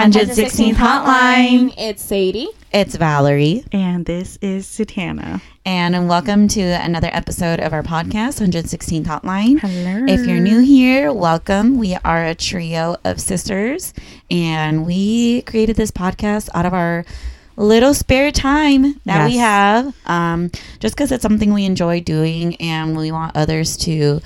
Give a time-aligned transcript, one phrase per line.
[0.00, 1.72] 116th Hotline.
[1.78, 2.48] It's Sadie.
[2.70, 5.40] It's Valerie, And this is Satana.
[5.64, 9.58] and welcome to another episode of our podcast, 116th Hotline.
[9.58, 10.04] Hello.
[10.06, 11.78] If you're new here, welcome.
[11.78, 13.94] We are a trio of sisters,
[14.30, 17.06] and we created this podcast out of our
[17.56, 22.98] little spare time that we have, um, just because it's something we enjoy doing, and
[22.98, 24.20] we want others to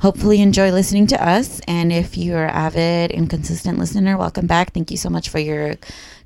[0.00, 1.60] hopefully enjoy listening to us.
[1.66, 4.72] And if you're avid and consistent listener, welcome back.
[4.72, 5.74] Thank you so much for your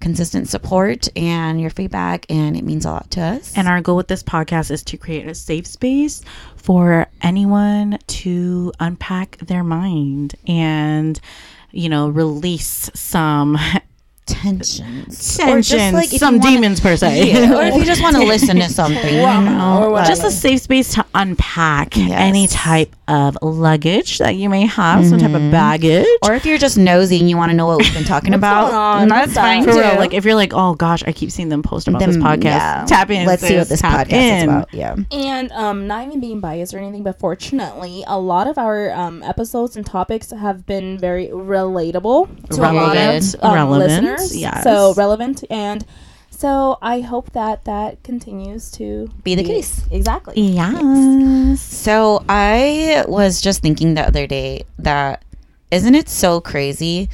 [0.01, 3.57] consistent support and your feedback, and it means a lot to us.
[3.57, 6.23] And our goal with this podcast is to create a safe space
[6.57, 11.19] for anyone to unpack their mind and,
[11.71, 13.57] you know, release some
[14.27, 17.33] tensions, tension, if you some wanna- demons per se.
[17.33, 20.31] Yeah, or if you just want to listen to something, you know, or just a
[20.31, 22.11] safe space to unpack Yes.
[22.13, 26.07] any type of luggage that you may have, some type of baggage.
[26.25, 28.71] or if you're just nosy and you want to know what we've been talking about,
[28.71, 29.65] going that's fine?
[29.65, 29.81] For too.
[29.81, 32.45] real, like if you're like, oh gosh, I keep seeing them post about this podcast.
[32.45, 32.85] yeah.
[32.87, 33.27] Tap in.
[33.27, 34.73] Let's see what this tap podcast is about.
[34.75, 34.97] Yeah.
[35.11, 39.23] And um, not even being biased or anything, but fortunately, a lot of our um,
[39.23, 43.35] episodes and topics have been very relatable to a lot Relevant.
[43.35, 44.12] of um, Relevant, listeners.
[44.33, 44.63] Yes.
[44.63, 45.85] So relevant, and
[46.31, 49.85] so I hope that that continues to Be the case.
[49.91, 50.35] Exactly.
[50.41, 51.61] Yes.
[51.61, 55.25] So I was just thinking the other day that
[55.71, 57.09] isn't it so crazy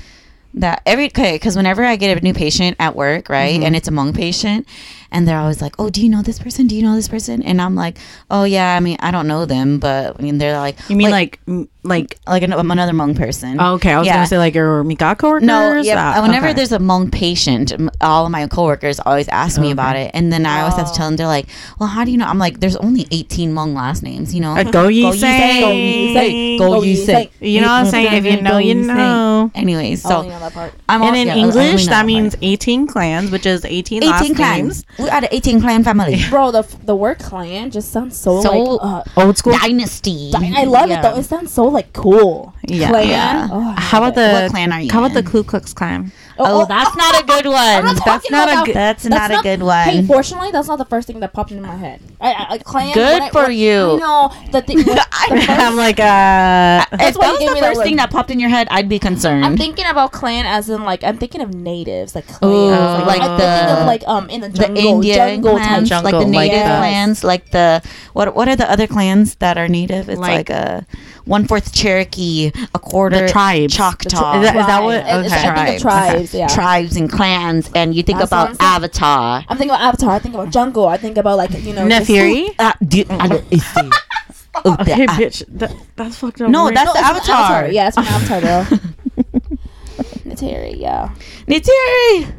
[0.55, 3.67] that every okay because whenever I get a new patient at work, right, Mm-hmm.
[3.67, 4.67] and it's a Hmong patient,
[5.11, 6.67] and they're always like, "Oh, do you know this person?
[6.67, 7.99] Do you know this person?" And I'm like,
[8.31, 11.11] "Oh yeah, I mean I don't know them, but I mean they're like You mean
[11.11, 12.19] like m- like?
[12.27, 14.15] like an, another Hmong person." Oh, okay, I was Yeah.
[14.15, 15.47] gonna say like your Mika coworkers.
[15.47, 16.15] No, yeah.
[16.19, 16.55] Ah, whenever okay.
[16.55, 20.45] there's a Hmong patient, all of my coworkers always ask me about it, and then
[20.47, 21.17] I always have to tell them.
[21.17, 21.47] They're like,
[21.79, 24.55] "Well, how do you know?" I'm like, "There's only 18 Hmong last names, you know."
[24.57, 25.19] Uh, go ye say.
[25.19, 25.61] say.
[25.61, 26.59] Go ye say.
[26.59, 27.31] Go Go ye ye say.
[27.41, 27.47] say.
[27.49, 28.13] You know what I'm saying?
[28.13, 29.51] If you know, you know.
[29.55, 30.73] Anyways, So, so only on that part.
[30.89, 34.11] I'm And in yeah, I only English, that means 18 clans, which is 18, 18
[34.11, 34.63] last clans.
[34.63, 34.85] names.
[34.99, 36.19] We are the 18 clan family.
[36.31, 39.53] Bro, the the word clan just sounds so, So- like uh, Old school.
[39.55, 40.33] Dynasty.
[40.35, 40.99] I love Yeah.
[40.99, 41.17] it though.
[41.21, 42.55] It sounds so like cool.
[42.67, 42.89] Yeah.
[42.91, 43.09] Clan.
[43.09, 43.49] Yeah.
[43.51, 44.15] Oh, How about it.
[44.17, 45.27] the What clan are you How about the in?
[45.27, 46.13] Ku Klux Klan?
[46.39, 47.85] Oh, that's not a good one.
[47.85, 48.75] Not That's not a good.
[48.75, 49.89] That's, That's not, a good one.
[49.89, 52.01] Hey, fortunately, that's not the first thing that popped into my head.
[52.21, 52.95] I, I, I clan.
[52.95, 53.99] Good I- for when- you.
[53.99, 54.79] Know the thing.
[54.85, 58.31] the first- I'm like, uh, if that was the me that first thing that popped
[58.31, 59.45] in your head, I'd be concerned.
[59.45, 63.19] I'm thinking about clan as in like I'm thinking of natives, like clans, Ooh, like,
[63.19, 66.05] like I'm the- thinking of like um in the the jungle, Indian jungle clans, type.
[66.05, 67.83] like the Jungle, like native clans, like the
[68.13, 68.35] what?
[68.35, 70.09] What are the other clans that are native?
[70.09, 70.87] It's like, Like- a
[71.29, 73.75] one fourth Cherokee, a quarter The tribes.
[73.75, 74.41] Choctaw.
[74.41, 75.27] Is that- is that what- Tribes.
[75.27, 75.49] It's- okay.
[75.49, 76.13] I think of Tribes.
[76.13, 76.35] tribes.
[76.35, 76.47] Yeah.
[76.49, 78.57] tribes and clans, and you think That's about I'm.
[78.61, 79.45] Avatar.
[79.49, 80.11] I'm thinking about Avatar.
[80.15, 80.89] I think about jungle.
[80.89, 81.89] I think about like you know.
[81.89, 82.55] just- Nefiri?
[82.59, 83.83] Uh, do- I don't- it's the-
[84.65, 85.45] the- Okay, bitch.
[85.49, 86.51] That, that's fucked up.
[86.51, 87.69] No, We're- that's No, the it's from Avatar.
[87.69, 88.79] Yeah, it's from Avatar, bro.
[90.27, 91.11] Nateri, yeah.
[91.47, 92.33] Nitiri.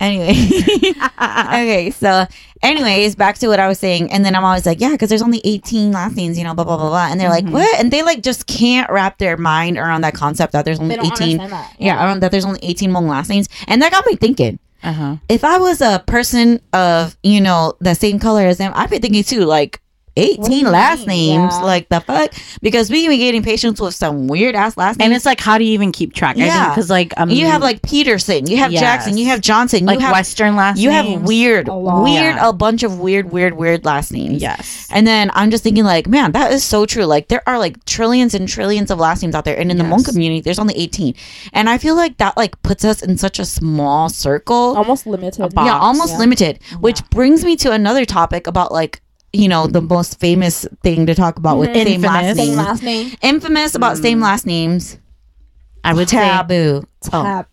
[0.00, 0.34] Anyway,
[1.18, 1.90] okay.
[1.90, 2.26] So,
[2.62, 5.22] anyways, back to what I was saying, and then I'm always like, yeah, because there's
[5.22, 7.46] only 18 last names, you know, blah blah blah blah, and they're Mm-hmm.
[7.46, 7.80] like, what?
[7.80, 11.02] And they like just can't wrap their mind around that concept that there's only They
[11.02, 11.40] don't 18.
[11.40, 11.76] understand that.
[11.78, 14.58] Yeah, around that there's only 18 Hmong last names, and that got me thinking.
[14.82, 15.16] Uh-huh.
[15.28, 18.98] If I was a person of you know the same color as them, I'd be
[18.98, 19.80] thinking too, like.
[20.16, 21.40] Do 18 last mean?
[21.40, 21.62] names, Yeah.
[21.64, 22.32] like the fuck?
[22.62, 25.06] Because we be getting patients with some weird ass last names.
[25.06, 26.36] And it's like, how do you even keep track?
[26.36, 26.70] Yeah.
[26.70, 28.80] Because like, um, you have like Peterson, you have Yes.
[28.80, 30.76] Jackson, you have Johnson, like you have Western last.
[30.76, 30.84] Names.
[30.84, 32.48] You have weird, A weird, Yeah.
[32.48, 34.40] a bunch of weird, weird, weird last names.
[34.42, 34.88] Yes.
[34.90, 37.04] And then I'm just thinking, like, man, that is so true.
[37.04, 39.84] Like, there are like trillions and trillions of last names out there, and in the
[39.84, 41.14] Hmong community, there's only 18.
[41.52, 44.76] And I feel like that like puts us in such a small circle.
[44.76, 45.52] Almost limited.
[45.56, 46.18] yeah, almost Yeah.
[46.18, 46.58] limited.
[46.80, 49.00] Which brings me to another topic about like
[49.32, 51.86] you know the most famous thing to talk about with mm-hmm.
[51.86, 52.46] same last Infamous.
[52.46, 53.16] Same last name.
[53.22, 54.02] Infamous about mm-hmm.
[54.02, 54.98] same last names.
[55.84, 56.18] I would say.
[56.18, 56.84] Taboo.
[57.12, 57.46] Oh, Tab.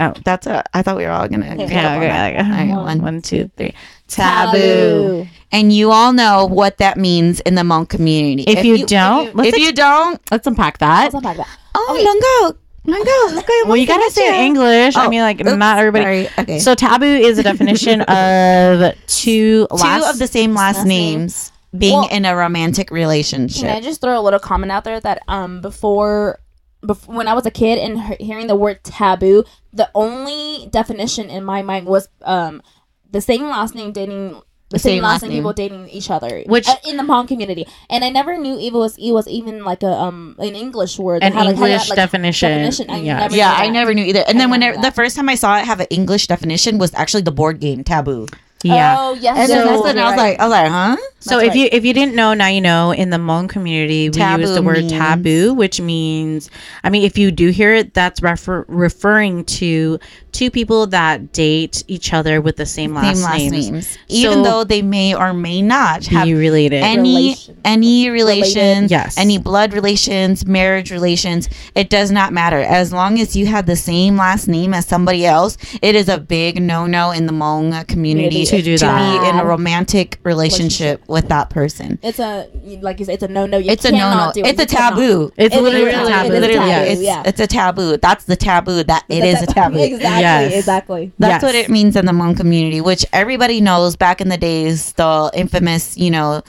[0.00, 0.62] Oh, that's a.
[0.74, 1.46] I thought we were all gonna.
[1.46, 1.86] Yeah, get yeah.
[1.86, 2.06] up on Okay.
[2.06, 2.36] okay.
[2.36, 3.74] All right, One, one, one, two, three.
[4.06, 5.26] taboo.
[5.50, 8.44] And you all know what that means in the Hmong community.
[8.46, 11.04] If, you, don't, if let's, you don't, let's unpack that.
[11.04, 11.48] Let's unpack that.
[11.74, 14.96] oh, Longo, Longo, look at Well, you gotta say it in English.
[14.96, 16.04] I Oh, mean, like oops, not everybody.
[16.26, 16.28] sorry.
[16.38, 16.58] Okay.
[16.58, 21.18] So taboo is a definition of two two last of the same last, last name.
[21.20, 23.62] names being Well- in a romantic relationship.
[23.62, 26.40] Can I just throw a little comment out there that um before,
[26.86, 31.28] before when I was a kid and he- hearing the word taboo, the only definition
[31.28, 32.62] in my mind was um
[33.10, 36.76] the same last name dating the same, last name, people dating each other, Which- uh,
[36.86, 39.92] in the Hmong community, and I never knew it was it was even like a
[39.92, 42.50] um an English word, An It had, like, had English like, definition.
[42.50, 42.90] definition.
[42.90, 43.28] I Yeah.
[43.30, 44.24] yeah, I never knew either.
[44.28, 46.76] And then I when it- the first time I saw it have an English definition
[46.78, 48.26] was actually the board game Taboo.
[48.64, 48.96] Yeah.
[48.98, 49.38] Oh yes.
[49.38, 50.30] And then that's when you're I was right.
[50.30, 50.96] like, I was like, huh?
[51.20, 51.56] So That's if right.
[51.58, 52.92] you if you didn't know, now you know.
[52.92, 56.48] In the Hmong community, we Taboo use the word means- taboo, which means,
[56.84, 59.98] I mean, if you do hear it, that's refer- referring to
[60.32, 64.42] two people that date each other with the same last, Same last names, names, even
[64.44, 66.82] though they may or may not have be related.
[66.84, 67.56] any Relation.
[67.64, 69.18] any relations, Yes.
[69.18, 71.48] any blood relations, marriage relations.
[71.74, 75.26] It does not matter as long as you have the same last name as somebody
[75.26, 75.58] else.
[75.82, 79.22] It is a big no no in the Hmong community To do to that.
[79.22, 81.98] be in a romantic relationship with that person.
[82.02, 82.48] It's a
[82.80, 83.58] like you said, it's a no no.
[83.58, 84.32] It's a no no.
[84.34, 85.32] It's a taboo.
[85.36, 86.08] it's literally a taboo.
[86.08, 86.34] taboo.
[86.34, 87.22] It is Literally, it's, yeah.
[87.26, 87.96] it's a taboo.
[87.96, 88.82] That's the taboo.
[88.84, 89.78] That it is a taboo.
[89.78, 90.58] Exactly.
[90.58, 91.12] Exactly.
[91.18, 94.92] That's what it means in the Hmong community, which everybody knows back in the days,
[94.94, 96.42] the infamous, you know,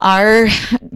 [0.00, 0.46] our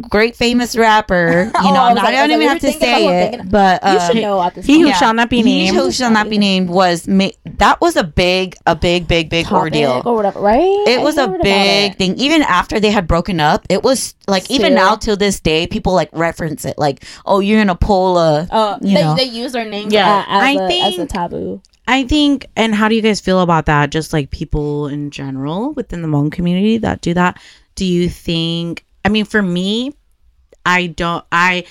[0.08, 2.72] great famous rapper, you Oh, know, I not, like- I don't even have to we
[2.74, 4.96] were thinking say it, thinking- but You uh, should know at this he who point.
[4.96, 5.76] shall not be he named.
[5.76, 9.46] who shall not be named was ma- that was a big, a big, big, big
[9.46, 10.02] Topic ordeal.
[10.04, 10.84] or whatever, right?
[10.86, 12.16] It I was a big thing.
[12.18, 15.94] Even after they had broken up, it was like even now till this day, people
[15.94, 19.16] like reference it, like, "Oh, you're gonna pull a." Uh, you they, know.
[19.16, 21.60] they use their names Yeah, a- as, I a, as a taboo.
[21.88, 23.90] I think, and how do you guys feel about that?
[23.90, 27.40] Just like people in general within the Hmong community that do that.
[27.74, 28.84] Do you think?
[29.04, 29.92] I mean, for me,
[30.64, 31.24] I don't.
[31.32, 31.64] I,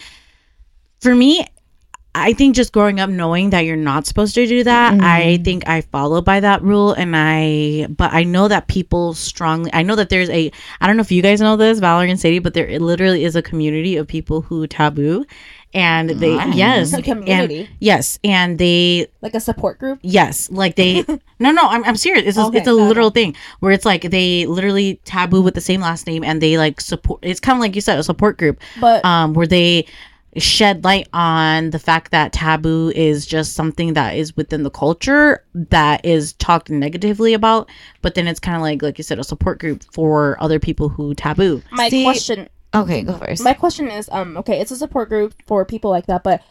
[0.99, 1.45] for me,
[2.13, 5.43] I think just growing up knowing that you're not supposed to do that, I mm-hmm.
[5.43, 7.87] think I follow by that rule, and I.
[7.89, 9.71] But I know that people strongly.
[9.73, 10.51] I know that there's a.
[10.81, 13.35] I don't know if you guys know this, Valerie and Sadie, but there literally is
[13.35, 15.25] a community of people who taboo.
[15.73, 16.55] And they Nice.
[16.55, 17.59] yes, A community.
[17.61, 19.99] and, yes, and they Like a support group.
[20.03, 21.03] Yes, like they.
[21.39, 22.25] no, no, I'm, I'm serious.
[22.27, 22.87] It's a, Okay, it's a got it.
[22.87, 26.57] literal thing where it's like they literally taboo with the same last name and they
[26.57, 27.19] like support.
[27.23, 28.59] It's kind of like you said, a support group.
[28.81, 29.85] But Um, where they
[30.37, 35.43] shed light on the fact that taboo is just something that is within the culture
[35.53, 37.69] that is talked negatively about,
[38.01, 40.87] but then it's kind of like like you said, a support group for other people
[40.89, 41.61] who taboo.
[41.71, 43.43] my See- question Okay, go first.
[43.43, 46.41] my question is um okay it's a support group for people like that but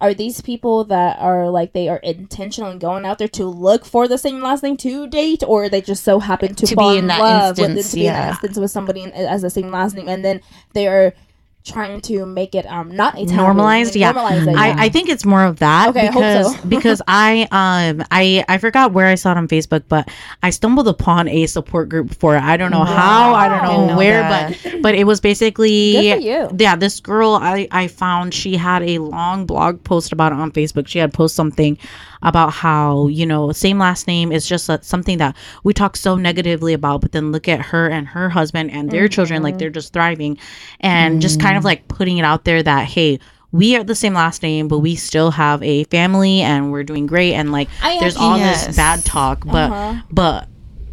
[0.00, 4.06] are these people that are like they are intentionally going out there to look for
[4.06, 6.98] the same last name to date or they just so happen to, To fall be
[6.98, 9.50] in, in that love with instance, to be in that instance with somebody as the
[9.50, 10.40] same last name and then
[10.74, 11.14] they are
[11.64, 13.94] trying to make it um not a taboo, normalized?
[13.94, 14.12] Yeah.
[14.14, 16.68] normalize it, I, I think it's more of that Okay, I hope because so.
[16.68, 20.08] because i um i i forgot where i saw it on facebook but
[20.42, 23.70] i stumbled upon a support group for it i don't know how i don't know,
[23.72, 24.22] Didn't know where
[24.62, 26.56] but but it was basically Good for you.
[26.58, 30.50] yeah this girl i i found she had a long blog post about it on
[30.52, 30.86] facebook.
[30.88, 31.76] She had posted something
[32.22, 36.16] about how you know same last name is just a, something that we talk so
[36.16, 39.44] negatively about but then look at her and her husband and their children Mm-hmm.
[39.44, 40.38] like they're just thriving
[40.80, 43.20] and just kind of like putting it out there that hey
[43.52, 47.06] we are the same last name but we still have a family and we're doing
[47.06, 48.66] great and like I there's actually- all Yes.
[48.66, 50.02] this bad talk but Uh-huh.
[50.10, 50.48] but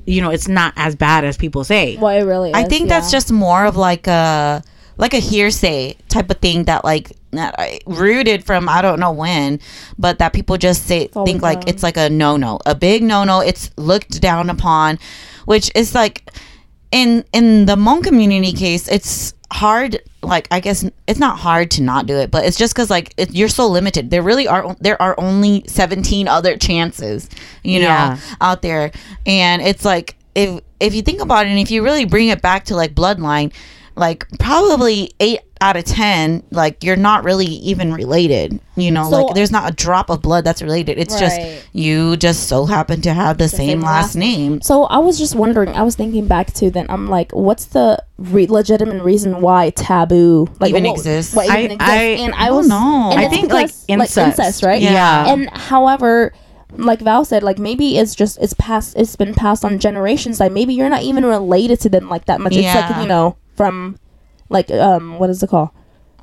[0.06, 2.88] you know it's not as bad as people say well it really is, I think
[2.90, 4.64] that's just more of like a
[4.98, 9.12] like a hearsay type of thing that like that I- rooted from I don't know
[9.12, 9.60] when,
[9.98, 13.24] but that people just say think like it's like a no no, a big no
[13.24, 13.40] no.
[13.42, 15.00] It's looked down upon,
[15.46, 16.30] which is like
[16.92, 20.02] in in the Hmong community case, it's hard.
[20.24, 23.14] Like I guess it's not hard to not do it, but it's just because like
[23.18, 24.10] it, you're so limited.
[24.10, 27.30] There really are there are only 17 other chances,
[27.64, 28.18] you know, Yeah.
[28.42, 28.92] out there,
[29.26, 32.42] and it's like if if you think about it, and if you really bring it
[32.42, 33.54] back to like bloodline,
[33.96, 38.60] like probably eight out of ten, like you're not really even related.
[38.76, 40.98] You know, So- like there's not a drop of blood that's related.
[41.00, 41.20] It's Right.
[41.22, 41.42] just
[41.74, 44.62] you just so happen to have the, same, same last last name.
[44.62, 45.70] So I was just wondering.
[45.70, 46.86] I was thinking back to then.
[46.90, 51.34] I'm like, what's the re- legitimate reason why taboo like Even what- exists?
[51.34, 51.82] What even I- exists?
[52.22, 53.10] I- and I I don't was know.
[53.12, 54.18] and I it's think, like, because- incest.
[54.40, 54.82] incest, right?
[54.82, 55.32] Yeah.
[55.32, 56.34] And however,
[56.78, 58.96] like Val said, like maybe it's just it's passed.
[58.98, 60.42] It's been passed on generations.
[60.42, 62.54] Like maybe you're not even related to them like that much.
[62.54, 62.90] It's Yeah.
[62.90, 63.98] like you know from
[64.50, 65.70] like um what is it called?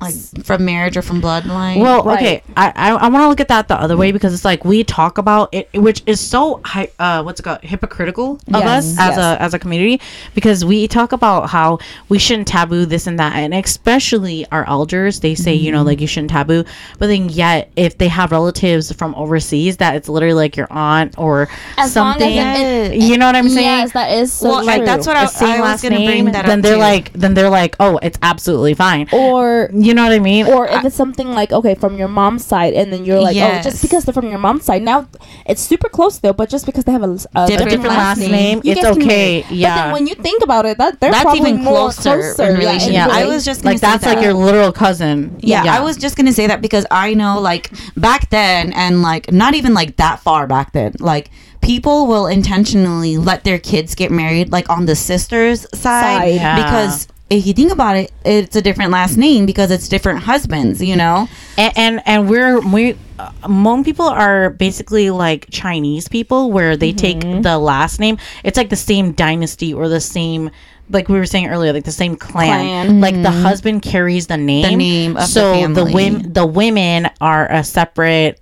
[0.03, 1.79] Like from marriage or from bloodline.
[1.81, 2.17] Well, Right.
[2.17, 4.63] okay, I I, I want to look at that the other way because it's like
[4.65, 8.85] we talk about it, which is so hy- uh what's it called hypocritical of Yes,
[8.85, 9.17] us as yes.
[9.17, 10.01] a as a community
[10.35, 11.79] because we talk about how
[12.09, 16.01] we shouldn't taboo this and that, and especially our elders, they say you know like
[16.01, 16.63] you shouldn't taboo,
[16.99, 21.17] but then yet if they have relatives from overseas that it's literally like your aunt
[21.17, 23.65] or As long as something, it- you know what I'm saying?
[23.65, 24.85] Yes, that is so Well, like, true.
[24.85, 26.75] that's what I, The same I was last gonna name, bring that then up they're
[26.75, 26.79] too.
[26.79, 29.07] like then they're like oh it's absolutely fine.
[29.11, 30.45] or You know what I mean?
[30.47, 33.61] or if it's something like okay from your mom's side and then you're like oh
[33.61, 35.07] just because they're from your mom's side now
[35.45, 38.19] it's super close though but just because they have a, a Different different, last last
[38.19, 39.61] name, name, you it's guys can okay, marry.
[39.61, 42.43] but then when you think about it that they're That's probably even more closer, closer
[42.51, 42.93] in relation.
[42.93, 43.07] Yeah.
[43.09, 44.15] I was just gonna like say that's that.
[44.15, 45.35] like your literal cousin.
[45.39, 49.31] Yeah, I was just gonna say that because I know, like back then, and like
[49.31, 51.29] not even like that far back then, like
[51.61, 56.35] people will intentionally let their kids get married like on the sister's side, Side.
[56.35, 56.55] Yeah.
[56.63, 60.81] because if you think about it, it's a different last name because it's different husbands,
[60.81, 61.27] you know?
[61.57, 66.91] and and, and we're we uh, Hmong people are basically like Chinese people where they
[66.91, 68.17] take the last name.
[68.43, 70.51] It's like the same dynasty or the same
[70.89, 72.87] like we were saying earlier, like the same clan.
[72.87, 73.01] Clan.
[73.01, 74.63] Like the husband carries the name.
[74.63, 75.93] The name of the so the family.
[75.93, 78.39] women the women are a separate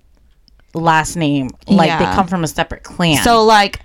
[0.74, 1.50] last name.
[1.66, 3.22] Like they come from a separate clan.
[3.22, 3.80] So like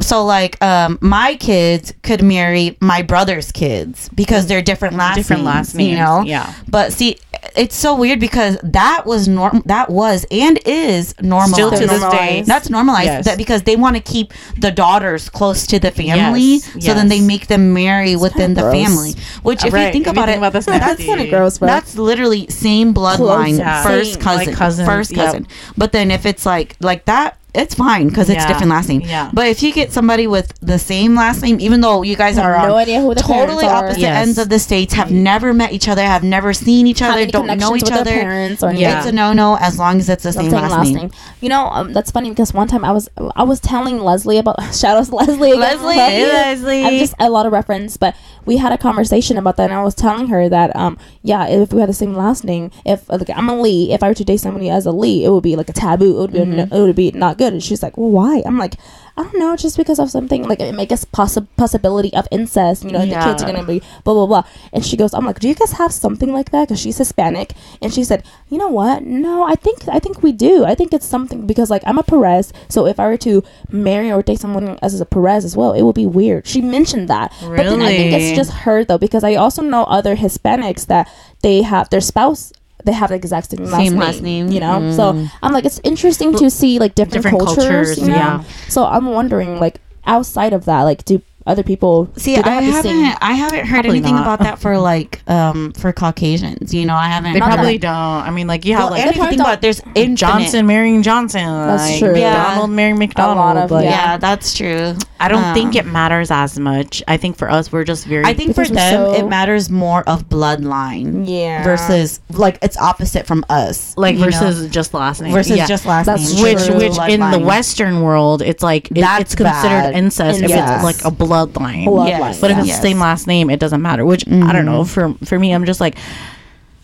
[0.00, 5.42] so like um my kids could marry my brother's kids because they're different last Different
[5.44, 6.22] names, last you know.
[6.22, 6.52] yeah.
[6.68, 7.18] But see,
[7.56, 11.90] it's so weird because that was norm that was and is normal Still to this
[12.00, 12.16] Normalized.
[12.18, 12.42] day.
[12.42, 13.24] That's normalized Yes.
[13.26, 17.08] that because they want to keep the daughters close to the family, Yes, so then
[17.08, 18.74] they make them marry within the gross.
[18.74, 19.14] family.
[19.42, 21.04] Which, if Right, you think if you about think it, about this that's nasty.
[21.04, 21.66] That's kind of gross, bro.
[21.68, 23.82] that's literally same bloodline, yeah.
[23.82, 25.26] first Same, cousin, like cousins, first yep.
[25.26, 25.46] cousin.
[25.76, 29.00] But then if it's like like that, it's fine because it's Yeah, different last name.
[29.02, 29.30] yeah.
[29.32, 32.44] But if you get somebody with the same last name, even though you guys Have
[32.46, 33.84] are on no idea who the totally parents are.
[33.84, 34.26] opposite Yes.
[34.26, 37.22] ends of the states, have never met each other, have never seen each Have other,
[37.22, 38.10] any don't know each with their other.
[38.10, 38.98] parents or Yeah.
[38.98, 41.10] It's a no no as long as it's the same, Same last, name.
[41.40, 44.56] You know, um, that's funny because one time I was I was telling Leslie about
[44.74, 45.50] shout out to Leslie.
[45.52, 45.60] again.
[45.60, 46.26] Leslie, Love hey, you.
[46.26, 46.84] Leslie.
[46.84, 49.82] I'm just a lot of reference, but we had a conversation about that, and I
[49.82, 53.30] was telling her that um yeah, if we had the same last name, if like
[53.30, 55.54] I'm a Lee, if I were to date somebody as a Lee, it would be
[55.56, 56.16] like a taboo.
[56.16, 57.52] It would be it would be not good.
[57.52, 58.42] And she's like, well, why?
[58.46, 58.74] I'm like.
[59.16, 62.82] I don't know, just because of something like it make us possi- possibility of incest,
[62.82, 64.42] you know, the kids are gonna be blah blah blah.
[64.72, 66.62] And she goes, I'm like, do you guys have something like that?
[66.66, 69.04] Because she's Hispanic, and she said, you know what?
[69.04, 70.64] No, I think I think we do.
[70.64, 74.10] I think it's something because like I'm a Perez, so if I were to marry
[74.10, 76.44] or date someone as a Perez as well, it would be weird.
[76.48, 79.84] She mentioned that, but then I think it's just her though because I also know
[79.84, 81.08] other Hispanics that
[81.42, 82.52] they have their spouse.
[82.84, 84.48] They have the exact same last, Same name, last name.
[84.48, 84.78] you know.
[84.80, 84.94] Mm.
[84.96, 88.14] So I'm like, it's interesting to see like different, Different cultures, cultures, you know?
[88.16, 88.44] yeah.
[88.68, 92.64] So I'm wondering, like, outside of that, like, do other people See, do I have
[92.64, 94.22] haven't same- I haven't heard Probably anything not.
[94.22, 96.72] about that for like, um, for Caucasians.
[96.72, 97.34] You know, I haven't.
[97.34, 98.28] they probably that- don't.
[98.28, 100.16] I mean, like yeah, Well, like and if you think about there's infinite.
[100.16, 101.44] Johnson marrying Johnson.
[101.44, 102.12] That's like, true.
[102.14, 103.36] McDonald marrying McDonald.
[103.36, 103.90] lot of- but yeah.
[103.90, 104.94] Yeah, that's true.
[105.20, 107.02] I don't Um, think it matters as much.
[107.08, 108.24] I think for us, we're just very.
[108.24, 111.24] I think for them, so- it matters more of bloodline.
[111.28, 111.62] Yeah.
[111.64, 113.94] Versus, like, it's opposite from us.
[113.96, 114.26] like you know?
[114.26, 115.32] versus just last name.
[115.32, 115.66] versus Yeah.
[115.66, 116.42] just last That's name.
[116.42, 116.76] which true.
[116.76, 119.94] which in the Western world, it's like it- That's it's considered bad.
[119.94, 121.84] incest if it's like a bloodline.
[121.86, 122.40] Bloodline, Yes.
[122.40, 122.76] But if it's Yes.
[122.78, 124.04] the same last name, it doesn't matter.
[124.06, 124.84] Which I don't know.
[124.84, 125.96] For for me, I'm just like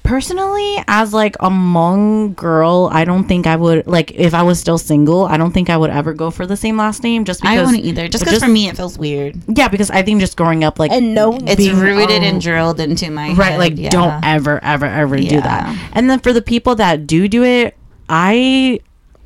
[0.02, 4.58] personally, as like a Hmong girl, I don't think I would like if I was
[4.58, 5.24] still single.
[5.26, 7.24] I don't think I would ever go for the same last name.
[7.24, 8.08] Just because I wouldn't either.
[8.08, 9.36] Just because for me, it feels weird.
[9.46, 12.40] yeah, because I think just growing up like and no It's Being, rooted um, and
[12.40, 13.90] drilled into my right head, like yeah.
[13.90, 17.76] don't ever ever ever do that and then for the people that do do it
[18.08, 18.80] i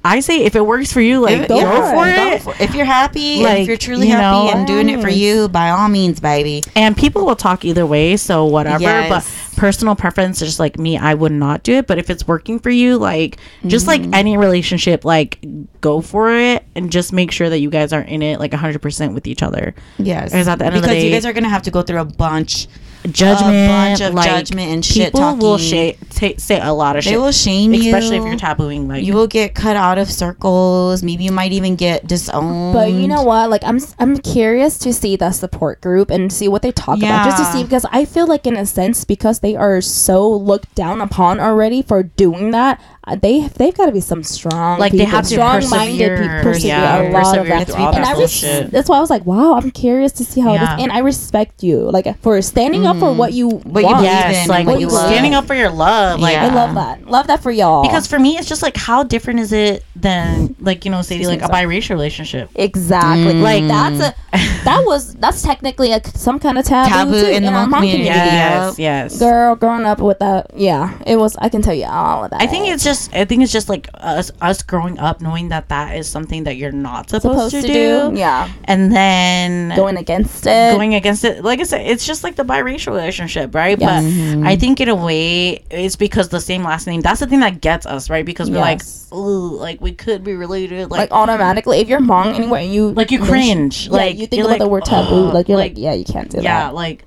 [0.04, 2.62] i say if it works for you like If- go, yeah, for go it for-
[2.62, 5.48] If you're happy, Like, if you're truly you happy know, and doing it for you,
[5.48, 6.62] by all means, baby.
[6.76, 9.08] and people will talk either way so whatever Yes.
[9.08, 12.26] but personal preference is just like me i would not do it but if it's
[12.26, 14.14] working for you like just like Mm-hmm.
[14.14, 15.38] any relationship like
[15.80, 19.14] go for it and just make sure that you guys are in it like 100%
[19.14, 21.48] with each other Yes, Because at the end of the because you guys are gonna
[21.48, 22.66] have to go through a bunch.
[23.08, 27.04] Judgment bunch of like, judgment and shit people will sh- ta- say a lot of
[27.04, 29.76] They shit They will shame you, especially if you're tabooing like You will get cut
[29.76, 31.02] out of circles.
[31.02, 32.72] Maybe you might even get disowned.
[32.74, 33.50] But you know what?
[33.50, 37.24] Like I'm I'm curious to see the support group and see what they talk about
[37.26, 40.74] just to see because I feel like in a sense because they are so looked
[40.74, 44.92] down upon already for doing that, uh, they they've got to be some strong Like,
[44.92, 47.66] they people, have to strong-minded persevere, people, persevere yeah, a lot of persevere that.
[47.68, 50.40] through and that I res- that's why I was like, wow, I'm curious to see
[50.40, 50.74] how Yeah.
[50.74, 53.86] it is, and I respect you like for standing up for what you What you
[53.86, 53.96] want.
[53.98, 55.06] believe yes in like what you love.
[55.08, 56.46] standing up for your love like Yeah.
[56.46, 57.06] I love that.
[57.08, 57.82] Love that for y'all.
[57.82, 61.26] because for me it's just like how different is it than like you know say
[61.26, 61.64] like a Sorry.
[61.66, 63.34] biracial relationship Exactly.
[63.34, 63.42] Mm.
[63.42, 67.42] Like that's a that was that's technically a, some kind of taboo, Taboo too, in
[67.44, 68.04] the our Hmong Hmong community.
[68.04, 68.78] yes Yep.
[68.78, 71.36] yes Girl, growing up with that, yeah, it was.
[71.36, 72.40] I can tell you all of that.
[72.42, 75.68] I think it's just I think it's just like us us growing up knowing that
[75.68, 80.72] that is something that you're not supposed, to, do, yeah, and then going against it.
[80.76, 83.88] going against it like i said it's just like the biracial relationship right Yes.
[83.88, 84.60] but i mm-hmm.
[84.60, 87.86] think in a way it's because the same last name that's the thing that gets
[87.86, 89.08] us right because we're Yes.
[89.12, 92.90] like ooh like we could be related like like automatically, if you're Hmong anyway, you
[92.90, 93.86] Like, you mention- cringe.
[93.86, 95.92] yeah, Like, you think you're about the word taboo, ugh, like you're like, like, yeah,
[95.94, 96.74] you can't do yeah that.
[96.74, 97.04] like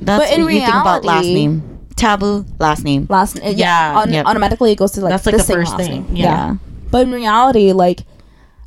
[0.00, 1.78] that's But in what you think about last reality- name.
[1.94, 3.06] Taboo, last name.
[3.08, 3.98] Last, yeah, Yeah.
[4.00, 4.26] on, Yep.
[4.26, 6.02] automatically it goes to like That's, like, the, the same first last thing.
[6.06, 6.16] name.
[6.16, 6.56] Yeah.
[6.90, 8.00] But in reality, like,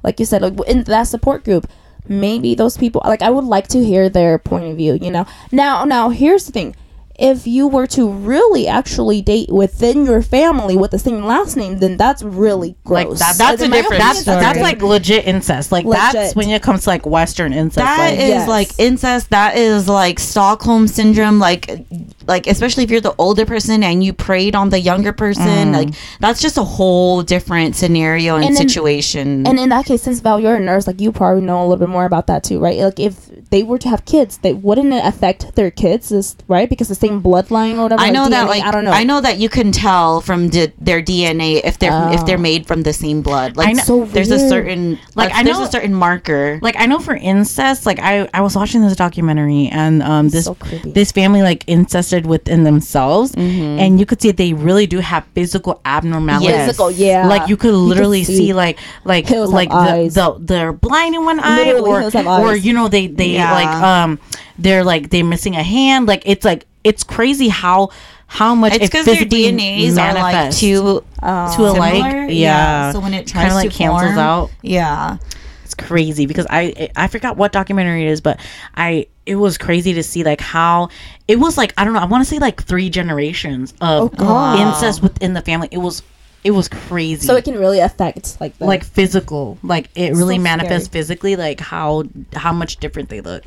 [0.03, 1.67] like you said, like in that support group,
[2.07, 4.97] maybe those people, like, I would like to hear their point of view.
[5.01, 6.75] You know, now, now here's the thing.
[7.17, 11.79] If you were to really actually date within your family with the same last name,
[11.79, 13.07] then that's really gross.
[13.07, 15.71] Like that, That's In a different opinion, that's that's like legit incest.
[15.71, 17.77] Like that's when it comes to like Western incest.
[17.85, 18.47] That like, is Yes.
[18.49, 19.29] like incest.
[19.29, 21.39] That is like Stockholm syndrome.
[21.39, 21.85] Like,
[22.27, 25.45] like especially if you're the older person and you preyed on the younger person.
[25.45, 25.73] Mm.
[25.73, 29.47] Like that's just a whole different scenario and, And then- situation.
[29.47, 31.85] And in that case, since Val, you're a nurse, like you probably know a little
[31.87, 32.77] bit more about that too, right?
[32.79, 36.69] Like if they were to have kids, they wouldn't it affect their kids, is right?
[36.69, 38.01] Because the same bloodline or whatever.
[38.01, 38.91] I know that DNA, like I don't know.
[38.91, 42.41] I know that you can tell from di- their DNA if they're if they're Oh.
[42.51, 43.55] made from the same blood.
[43.57, 46.59] Like I know- So there's a certain Like, like I there's know- a certain marker.
[46.61, 50.45] like I know for incest, like I I was watching this documentary and um this
[50.45, 53.79] So this family like incested within themselves, Mm-hmm.
[53.79, 56.49] and you could see they really do have physical abnormalities.
[56.49, 56.65] Yes.
[56.67, 57.27] Physical, yeah.
[57.27, 58.53] Like you could literally see.
[58.53, 62.03] like like Hills like the, the they're blind in one eye or
[62.41, 63.51] or you know they they Yeah.
[63.53, 64.19] like um
[64.57, 67.89] they're like they're missing a hand like it's like it's crazy how
[68.27, 70.59] how much it's because their DNAs are like manifests.
[70.61, 71.55] too Oh.
[71.57, 72.25] to um, alike similar.
[72.27, 75.17] yeah, So when it Kinda, tries like to cancels form, out Yeah.
[75.63, 78.39] it's crazy because I I forgot what documentary it is, but
[78.75, 80.89] I it was crazy to see like how
[81.27, 84.61] it was like I don't know I want to say like three generations of Oh,
[84.61, 85.67] incest within the family.
[85.71, 86.01] It was
[86.43, 87.25] it was crazy.
[87.25, 91.01] so it can really affect like the, like physical, like it really So manifests scary.
[91.01, 92.03] physically, like how
[92.35, 93.43] how much different they look.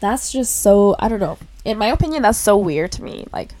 [0.00, 1.38] That's just so I don't know.
[1.64, 3.26] In my opinion, that's so weird to me.
[3.32, 3.54] Like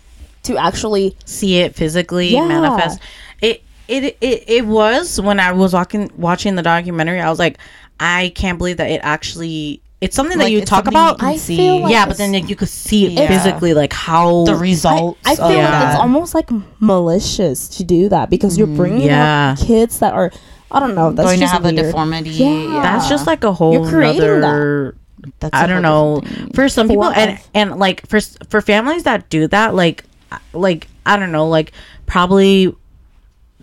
[0.44, 2.48] to actually See it physically Yeah.
[2.48, 2.98] manifest.
[3.40, 7.20] It it it it was when I was walking watching the documentary.
[7.20, 7.58] I was like,
[7.98, 9.82] I can't believe that it actually.
[10.00, 11.22] It's something that you talk something you about.
[11.22, 11.58] I see.
[11.58, 13.28] feel like yeah, but then like, you could see it Yeah.
[13.28, 15.20] physically, like how the results.
[15.26, 15.90] I feel of like Yeah.
[15.90, 16.48] it's almost like
[16.80, 19.56] malicious to do that because you're mm, bringing Yeah.
[19.58, 20.30] up kids that are
[20.70, 21.78] I don't know that's going to just have weird.
[21.78, 22.30] a deformity.
[22.30, 22.80] Yeah.
[22.82, 24.94] that's just like a whole You're creating nother-
[25.40, 26.20] That's I don't know.
[26.20, 26.52] thing.
[26.54, 30.04] For some people, and and like for for families that do that, like
[30.52, 31.72] like I don't know, like
[32.06, 32.74] probably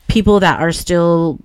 [0.08, 1.40] people that are still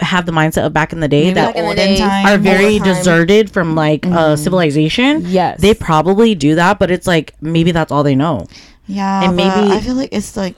[0.00, 2.26] have the mindset of back in the day Maybe that the olden time.
[2.26, 5.22] are very deserted from like uh civilization.
[5.26, 5.60] Yes.
[5.60, 8.46] They probably do that, but it's like maybe that's all they know.
[8.86, 10.56] Yeah, and maybe- I feel like it's like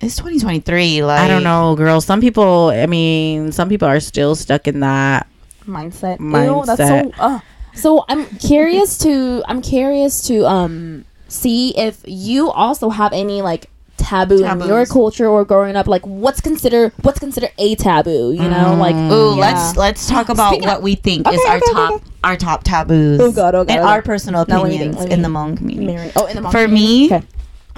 [0.00, 1.02] it's 2023.
[1.04, 2.04] Like I don't know, girls.
[2.04, 5.26] Some people, I mean, some people are still stuck in that.
[5.64, 6.18] mindset.
[6.18, 6.76] Ew, Mindset.
[6.76, 7.22] that's so.
[7.22, 7.40] Uh.
[7.74, 9.42] So I'm curious to.
[9.48, 15.26] I'm curious to um see if you also have any like taboo in your culture
[15.26, 15.86] or growing up.
[15.86, 18.32] Like what's considered what's considered a taboo.
[18.32, 19.40] You know, like Ooh, yeah.
[19.40, 21.92] let's let's talk about Speaking what of- we think is Okay, our okay, okay, top
[21.94, 22.04] okay.
[22.24, 23.20] our top taboos.
[23.20, 25.22] Oh, God, oh, God, and oh, our personal Now, let me opinions think, in me
[25.22, 25.36] the think.
[25.36, 26.12] Hmong community.
[26.16, 27.28] Oh, in the For Hmong me, community?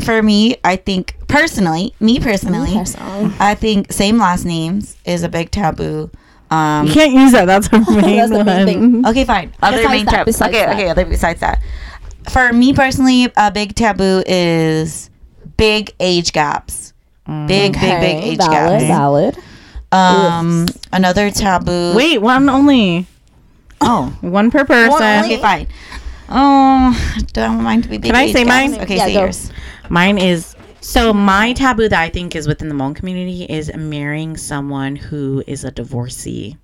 [0.05, 2.79] For me, I think personally, me personally, Okay.
[2.81, 3.33] Personally.
[3.39, 6.11] I think same last names is a big taboo.
[6.55, 7.47] Um, You can't use that.
[7.47, 8.67] That's our main That's the main one.
[8.67, 9.07] thing.
[9.07, 9.53] Okay, fine.
[9.63, 10.31] Other Besides main that, taboo.
[10.31, 10.75] Okay, that.
[10.77, 10.89] okay.
[10.91, 11.61] Other besides that,
[12.31, 15.11] for me personally, a big taboo is
[15.57, 16.93] big age gaps.
[17.27, 18.85] Big, big, big age valid, gaps.
[18.85, 19.39] valid.
[19.93, 21.95] Um, another taboo.
[21.97, 23.07] Wait, one only.
[23.81, 25.25] Oh, One per person.
[25.25, 25.67] okay, fine.
[26.29, 26.93] Oh,
[27.33, 28.13] don't mind to be big.
[28.13, 28.49] Can I say gaps.
[28.49, 28.81] mine?
[28.83, 29.21] Okay, Yeah, say go.
[29.21, 29.53] yours.
[29.91, 30.55] Mine is
[30.85, 35.43] so my taboo that I think is within the Hmong community is marrying someone who
[35.47, 36.57] is a divorcee.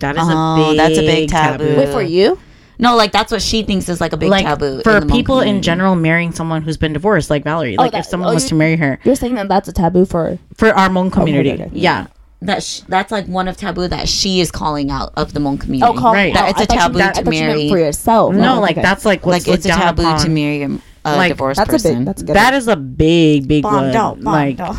[0.00, 1.76] That is Oh, a big that's a big taboo.
[1.76, 2.38] Wait for you.
[2.78, 5.06] No, like that's what she thinks is like a big like taboo for in the
[5.06, 7.76] Hmong people in general marrying someone who's been divorced, like Valerie.
[7.76, 9.72] Oh, like that- if someone oh, was to marry her You're saying that that's a
[9.72, 10.38] taboo for.
[10.54, 11.76] for our Hmong community, oh, okay, okay.
[11.76, 12.06] yeah.
[12.42, 15.58] that sh- that's like one of taboo that she is calling out of the Hmong
[15.60, 15.90] community.
[15.92, 16.32] Oh, call Right.
[16.32, 17.68] That it's I a thought you- taboo to thought you marry.
[17.68, 18.34] for yourself.
[18.36, 18.82] No, Oh, like okay.
[18.82, 20.20] that's like what's like it's a taboo upon.
[20.20, 22.04] to marry a, a Like, divorced That's a big.
[22.04, 22.36] That's good.
[22.36, 23.92] That is a big, big one.
[23.92, 24.78] Bondo, like bondo.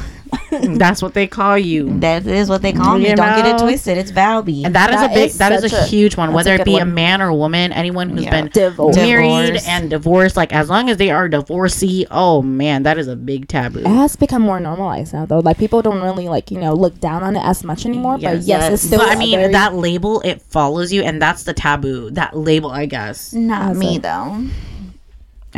[0.77, 1.99] that's what they call you.
[2.01, 3.09] That is what they call me.
[3.09, 3.97] You Don't get it twisted.
[3.97, 4.63] It's Valby.
[4.63, 6.33] And that is a big, is that is a a- huge one.
[6.33, 8.29] Whether it good be a man or woman, anyone who's Yeah.
[8.41, 8.95] been Divorce.
[8.95, 13.15] married and divorced, like as long as they are divorcee, oh man, that is a
[13.15, 13.79] big taboo.
[13.79, 15.39] It has become more normalized now, though.
[15.39, 18.13] Like people don't really like you know look down on it as much anymore.
[18.17, 18.47] But Yes.
[18.47, 18.73] yes, Yes.
[18.73, 18.99] it's still.
[18.99, 22.11] but I a mean, very- that label it follows you, and that's the taboo.
[22.11, 23.33] That label, I guess.
[23.33, 24.03] Not That's me it.
[24.03, 24.45] though.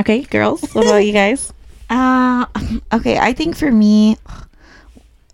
[0.01, 0.61] Okay, girls.
[0.73, 1.53] What about you guys?
[1.91, 2.45] Uh,
[2.93, 3.17] okay.
[3.19, 4.15] I think for me,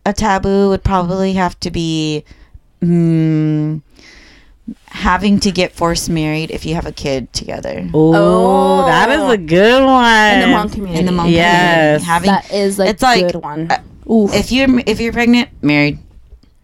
[0.08, 2.24] a taboo would probably have to be
[2.82, 3.80] mm,
[4.88, 7.88] having to get forced married if you have a kid together.
[7.94, 10.34] Oh, that is a good one.
[10.34, 11.00] in the Hmong community.
[11.00, 12.02] In the Hmong Yes.
[12.02, 13.70] community, having that is a It's like, one.
[13.70, 13.78] uh,
[14.34, 16.00] if you're if you're pregnant, married,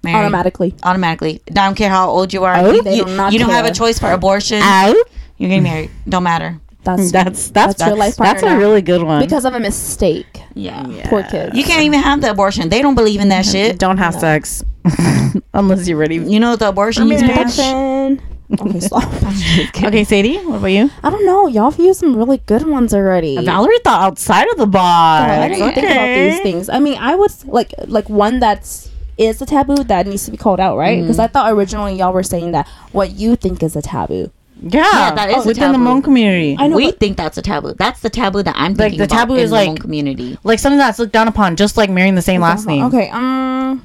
[0.02, 0.18] married.
[0.18, 0.74] automatically.
[0.82, 1.40] automatically.
[1.54, 2.56] Don't care how old you are.
[2.56, 4.60] Oh, you they do not you don't have a choice for abortion.
[4.64, 4.96] Out.
[5.38, 5.92] You're getting married.
[6.10, 6.60] Don't matter.
[6.84, 8.58] That's That's that's That's your life that's a now.
[8.58, 9.22] really good one.
[9.22, 10.42] because of a mistake.
[10.54, 11.08] Yeah.
[11.10, 11.56] Poor kids.
[11.56, 12.70] You can't even have the abortion.
[12.70, 13.52] They don't believe in that mm-hmm.
[13.52, 13.80] shit.
[13.80, 14.64] don't have sex
[15.54, 16.16] unless you're ready.
[16.18, 18.20] You know the abortion you Marriage.
[18.60, 19.04] Okay, stop.
[19.84, 20.90] Okay, Sadie, what about you?
[21.04, 21.48] I don't know.
[21.48, 23.44] Y'all have used some really good ones already.
[23.44, 25.32] Valerie thought outside of the box.
[25.32, 26.70] I didn't think about these things.
[26.70, 30.38] I mean, I was like, like one that's is a taboo that needs to be
[30.38, 30.98] called out, right?
[30.98, 31.04] Mm-hmm.
[31.04, 34.32] Because I thought originally y'all were saying that what you think is a taboo.
[34.64, 35.84] Yeah, that is a within the taboo.
[35.84, 36.56] Hmong community.
[36.58, 37.74] I know, we think that's a taboo.
[37.78, 40.38] That's the taboo that I'm thinking the about taboo in is the like- Hmong community.
[40.44, 42.86] like something that's looked down upon, just like marrying the same last name.
[42.86, 43.82] Okay, um,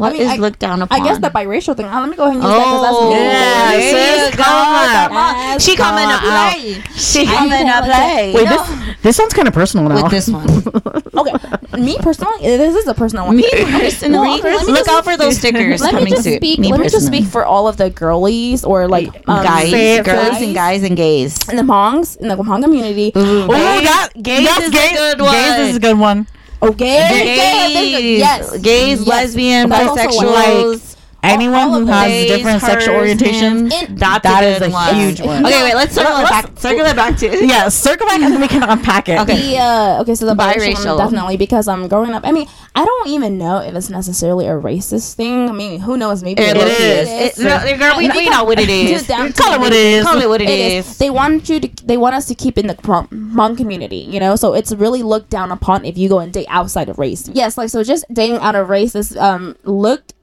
[0.00, 1.00] What I is I- looked down upon?
[1.00, 1.86] I guess the biracial thing.
[1.86, 3.16] Let me go ahead and use that because that's Oh, me.
[3.20, 4.42] yeah, there sis, you go.
[4.42, 5.08] come on.
[5.08, 5.34] Come on.
[5.36, 6.82] Yes, She coming to play.
[6.96, 8.32] She coming to to play.
[8.34, 10.02] Wait, this this sounds kind of personal now.
[10.02, 10.46] with this one.
[11.20, 11.34] Okay,
[11.76, 13.36] me personally, this is a personal one.
[13.36, 16.12] Me personally, Well, okay, let me look just- out for those stickers Let me coming
[16.14, 16.36] just soon.
[16.36, 16.58] speak.
[16.60, 19.70] Me let me just speak for all of the girlies or like um, guys,
[20.06, 20.40] girls, first.
[20.40, 21.36] and guys and gays.
[21.50, 23.12] in the Hmongs in the Hmong community.
[23.16, 26.26] Ooh, Oh, that gays that's is a gays, good Gays is a good one.
[26.62, 29.08] Oh, gay, Gays, gay, yes, gays, yes.
[29.08, 30.96] lesbian, bisexuals.
[31.22, 33.72] Anyone who has gays, different sexual hers, orientations.
[33.72, 34.94] In- That's that a is a one.
[34.94, 35.44] huge one.
[35.44, 35.74] Okay, wait.
[35.74, 36.58] Let's circle it Let's- back.
[36.58, 39.18] Circle it back to Yeah, circle back and then we can unpack it.
[39.20, 39.36] Okay.
[39.50, 40.98] The, uh, okay, so the biracial, Biracial.
[40.98, 42.26] definitely because I'm growing up.
[42.26, 45.48] I mean, I don't even know if it's necessarily a racist thing.
[45.48, 46.22] I mean, who knows?
[46.22, 47.08] Maybe It it is.
[47.08, 47.38] is.
[47.38, 49.00] It- no, girl, we- we know what it is.
[49.00, 50.04] Dude, down Call it what it is.
[50.04, 50.86] Call it what it It is.
[50.90, 50.98] is.
[50.98, 51.86] They want you to.
[51.86, 54.36] They want us to keep in the Hmong community, you know.
[54.36, 57.28] So it's really looked down upon if you go and date outside of race.
[57.32, 60.14] Yes, like so, just dating out of race is um looked.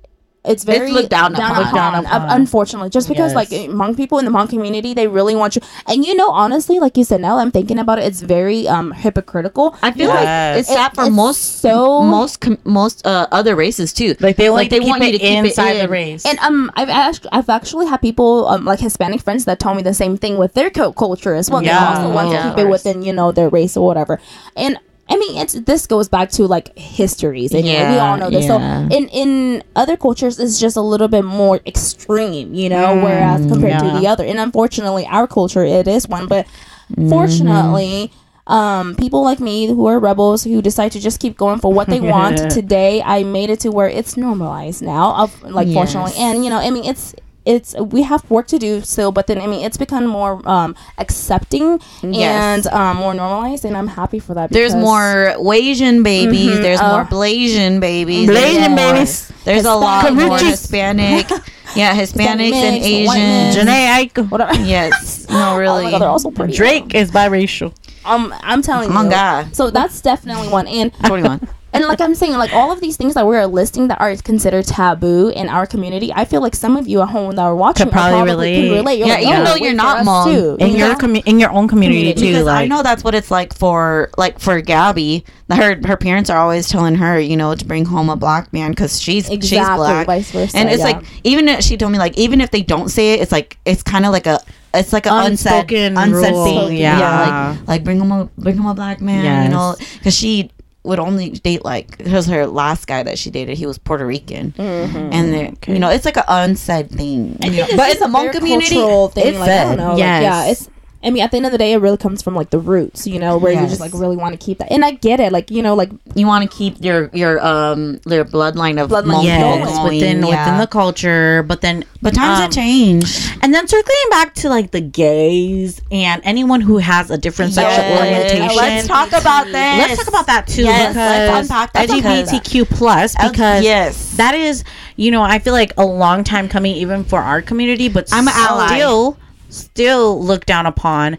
[0.47, 1.57] It's very looked down upon.
[1.62, 2.29] Looked down upon.
[2.29, 3.67] Unfortunately, just because like Yes.
[3.69, 5.62] Hmong people in the Hmong community, they really want you.
[5.88, 8.91] And you know, honestly, like you said, now I'm thinking about it, it's very um
[8.91, 9.75] hypocritical.
[9.81, 10.15] I feel Yes.
[10.15, 14.15] like it's It- that for it's most so- most com- most uh, other races too.
[14.19, 16.25] Like they like, they want you to keep it inside the race.
[16.25, 19.83] And um, I've actually, I've actually had people um like Hispanic friends that told me
[19.83, 21.62] the same thing with their co- culture as well.
[21.63, 21.79] Yeah.
[21.79, 22.43] They also want Yeah.
[22.43, 24.19] to keep it within you know their race or whatever.
[24.55, 24.79] And
[25.10, 28.46] I mean, it's this goes back to like histories, and know, we all know this.
[28.46, 28.88] yeah.
[28.89, 32.96] So in in other cultures, it's just a little bit more extreme, you know.
[33.04, 33.93] whereas compared Mm, yeah.
[33.93, 36.46] to the other, and unfortunately, our culture it is one, but
[36.91, 37.10] Mm-hmm.
[37.10, 38.12] fortunately.
[38.50, 41.88] Um, people like me who are rebels who decide to just keep going for what
[41.89, 42.38] they want.
[42.60, 45.15] Today, I made it to where it's normalized now.
[45.24, 45.74] Of like, Yes.
[45.76, 47.13] fortunately, and you know, I mean, it's
[47.53, 50.75] it's we have work to do still, but then I mean, it's become more um
[50.97, 52.65] accepting Yes.
[52.65, 54.51] and um more normalized, and I'm happy for that.
[54.51, 56.57] There's more Asian babies.
[56.57, 58.27] Mhm, There's uh, more Blasian babies.
[58.27, 59.31] there's Blasian more- babies.
[59.45, 61.27] There's a lot more Hispanic.
[61.75, 63.55] yeah, Hispanics and mix, white Asians.
[63.55, 64.29] Jhené Aiko.
[64.29, 64.53] Whatever.
[64.75, 65.25] Yes.
[65.29, 65.83] No, Oh really.
[65.86, 66.53] my God, they're also pretty.
[66.53, 67.71] Drake is biracial.
[68.05, 69.10] Um, I'm telling Oh, you.
[69.10, 69.55] God.
[69.55, 70.67] So that's definitely one.
[70.67, 71.47] And 21.
[71.77, 74.65] and like I'm saying, like all of these things that we're listing that are considered
[74.65, 77.85] taboo in our community, I feel like some of you at home that are watching
[77.87, 78.61] Could probably are relate.
[78.67, 78.97] Can relate.
[78.99, 80.95] You're Yeah, like, even oh, though you're not mom too, In you your know?
[80.95, 82.21] commu- in your own community Community.
[82.21, 82.27] too.
[82.33, 85.23] because like I know that's what it's like for like for Gabby.
[85.49, 88.71] Her her parents are always telling her, you know, to bring home a black man
[88.71, 90.83] because she's she's Exactly, black, vice versa, and it's yeah.
[90.83, 93.57] like even if- she told me like even if they don't say it, it's like
[93.65, 94.39] it's kind of like a
[94.73, 96.77] it's like an unsaid Unspoken unsaid rule, thing.
[96.77, 97.55] yeah.
[97.57, 100.51] like like bring him a bring him a black man, you know, because she
[100.88, 103.58] would only date like it was her last guy that she dated.
[103.58, 104.97] He was Puerto Rican, mm-hmm.
[105.13, 107.38] and they- you know it's like an unsaid thing.
[107.43, 107.67] you know.
[107.76, 108.76] But just it's a Hmong community.
[108.76, 109.28] cultural thing.
[109.28, 109.63] It's like, I said.
[109.65, 109.89] don't know.
[109.91, 110.69] like, yeah, it's.
[111.03, 113.05] I mean, at the end of the day, it really comes from like the roots,
[113.05, 114.71] you know, where you just like really want to keep that.
[114.71, 117.99] And I get it, like you know, like you want to keep your your um
[118.07, 120.45] your bloodline of Bloodline yes, going, within yeah.
[120.45, 123.31] within the culture, but then but times um, have changed.
[123.43, 127.77] And then circling back to like the gays and anyone who has a different sexual
[127.77, 128.31] Yes.
[128.33, 128.57] orientation.
[128.57, 129.53] Let's talk about this.
[129.53, 134.17] Let's talk about that too Yes, let's unpack that LGBTQ plus L- because yes.
[134.17, 134.63] that is
[134.95, 138.27] you know I feel like a long time coming even for our community, but I'm
[138.27, 138.67] an ally.
[138.67, 139.17] still
[139.49, 141.17] still looked down upon.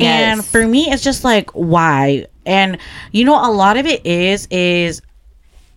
[0.00, 0.48] And Yes.
[0.50, 2.78] for me, it's just like why and
[3.12, 5.02] you know a lot of it is is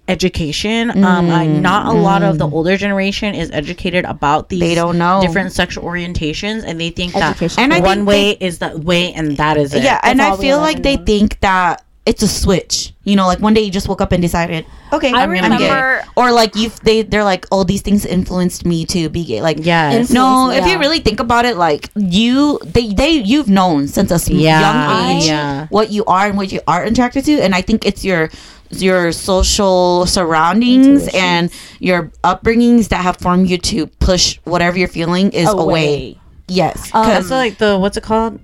[0.08, 4.60] education um I, Mm, not a lot of the older generation is educated about these
[4.60, 5.22] They don't know.
[5.22, 7.70] different sexual orientations and they think Education.
[7.70, 10.58] that And one way is the way and that is it yeah, and I feel
[10.58, 12.94] like they think that it's a switch.
[13.04, 15.58] You know, like one day you just woke up and decided, okay, I I'm, I'm
[15.58, 16.02] gay.
[16.16, 19.42] Or like you, they they're like, oh, these things influenced me to be gay.
[19.42, 23.50] Like, yes No, Influence, if you really think about it, like you, they, they, you've
[23.50, 25.68] known since a Yeah, young age yeah.
[25.70, 28.30] what you are and what you are attracted to, and I think it's your
[28.72, 35.32] your social surroundings and your upbringings that have formed you to push whatever you're feeling
[35.34, 35.62] is away.
[35.64, 36.18] away.
[36.48, 38.40] Yes, Um, That's like the what's it called?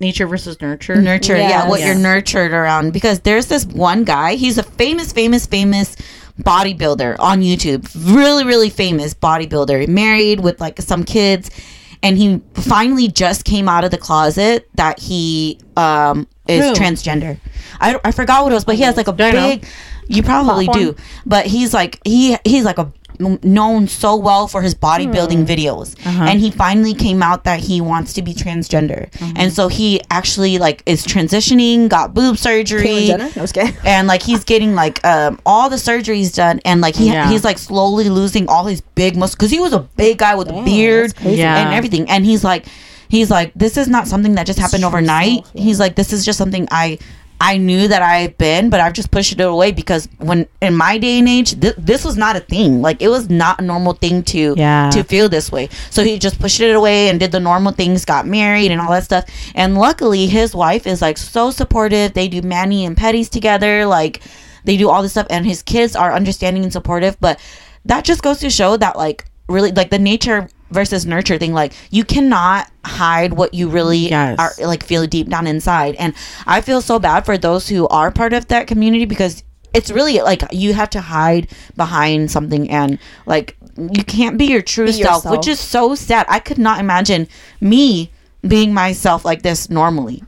[0.00, 0.96] Nature versus nurture.
[0.96, 1.68] nurture yeah Yes.
[1.68, 5.94] what you're nurtured around because there's this one guy he's a famous famous famous
[6.40, 11.50] bodybuilder on youtube really really famous bodybuilder married with like some kids
[12.02, 16.72] and he finally just came out of the closet that he um is Who?
[16.74, 17.38] transgender
[17.80, 19.48] I, I forgot what it was but he has like a Do I know?
[19.50, 19.64] big
[20.08, 20.94] You probably Platform?
[20.96, 22.92] do, but he's like he he's like a
[23.42, 26.24] known so well for his bodybuilding videos Uh-huh.
[26.24, 30.56] and he finally came out that he wants to be transgender and so he actually
[30.58, 33.24] like is transitioning got boob surgery Caitlyn Jenner?
[33.24, 33.76] No, I was kidding.
[33.84, 37.28] and like he's getting like um all the surgeries done and like he Yeah.
[37.30, 40.48] he's like slowly losing all his big muscles because he was a big guy with
[40.48, 41.12] a beard.
[41.20, 41.58] Yeah.
[41.58, 42.64] and everything and he's like
[43.10, 45.40] he's like this is not something that just happened overnight.
[45.52, 45.62] yeah.
[45.62, 46.98] he's like this is just something i
[47.42, 50.98] i knew that i've been but i've just pushed it away because when in my
[50.98, 52.82] day and age th- this was not a thing.
[52.82, 54.90] Like it was not a normal thing to Yeah.
[54.92, 55.68] to feel this way.
[55.90, 58.90] So he just pushed it away and did the normal things got married and all
[58.90, 59.24] that stuff.
[59.54, 62.12] And luckily his wife is like so supportive.
[62.12, 63.86] They do manny and petties together.
[63.86, 64.20] Like
[64.64, 65.26] they do all this stuff.
[65.30, 67.16] And his kids are understanding and supportive.
[67.20, 67.40] But
[67.86, 71.72] that just goes to show that like really like the nature versus nurture thing like
[71.90, 74.38] you cannot hide what you really Yes.
[74.38, 76.14] are like feel deep down inside and
[76.46, 79.42] i feel so bad for those who are part of that community because
[79.74, 84.62] it's really like you have to hide behind something and like you can't be your
[84.62, 85.36] true Be self yourself.
[85.36, 87.28] which is so sad i could not imagine
[87.60, 88.10] me
[88.46, 90.22] being myself like this normally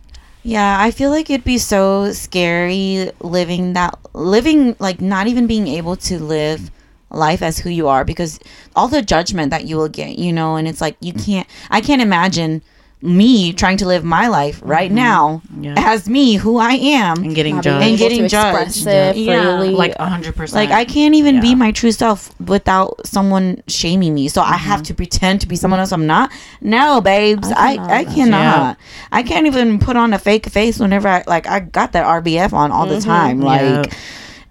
[0.45, 5.69] yeah, I feel like it'd be so scary living that living like not even being
[5.69, 6.69] able to live
[7.13, 8.39] life as who you are because
[8.75, 11.81] all the judgment that you will get, you know, and it's like you can't I
[11.81, 12.63] can't imagine
[13.03, 14.95] me trying to live my life right mm-hmm.
[14.97, 15.75] now Yeah.
[15.77, 17.25] as me who I am.
[17.25, 17.85] and getting judged.
[17.85, 18.87] And getting judged.
[18.87, 19.59] it Yeah.
[19.59, 19.75] freely.
[19.75, 20.55] like hundred percent.
[20.55, 24.29] Like I can't even be my true self without someone shaming me.
[24.29, 24.85] So I have mm-hmm.
[24.85, 26.31] to pretend to be someone else I'm not.
[26.61, 28.15] No, babes, I cannot I, imagine.
[28.15, 28.77] cannot.
[29.11, 32.53] I can't even put on a fake face whenever I like I got that RBF
[32.53, 33.11] on all the mm-hmm.
[33.11, 33.41] time.
[33.41, 33.99] Like Yeah.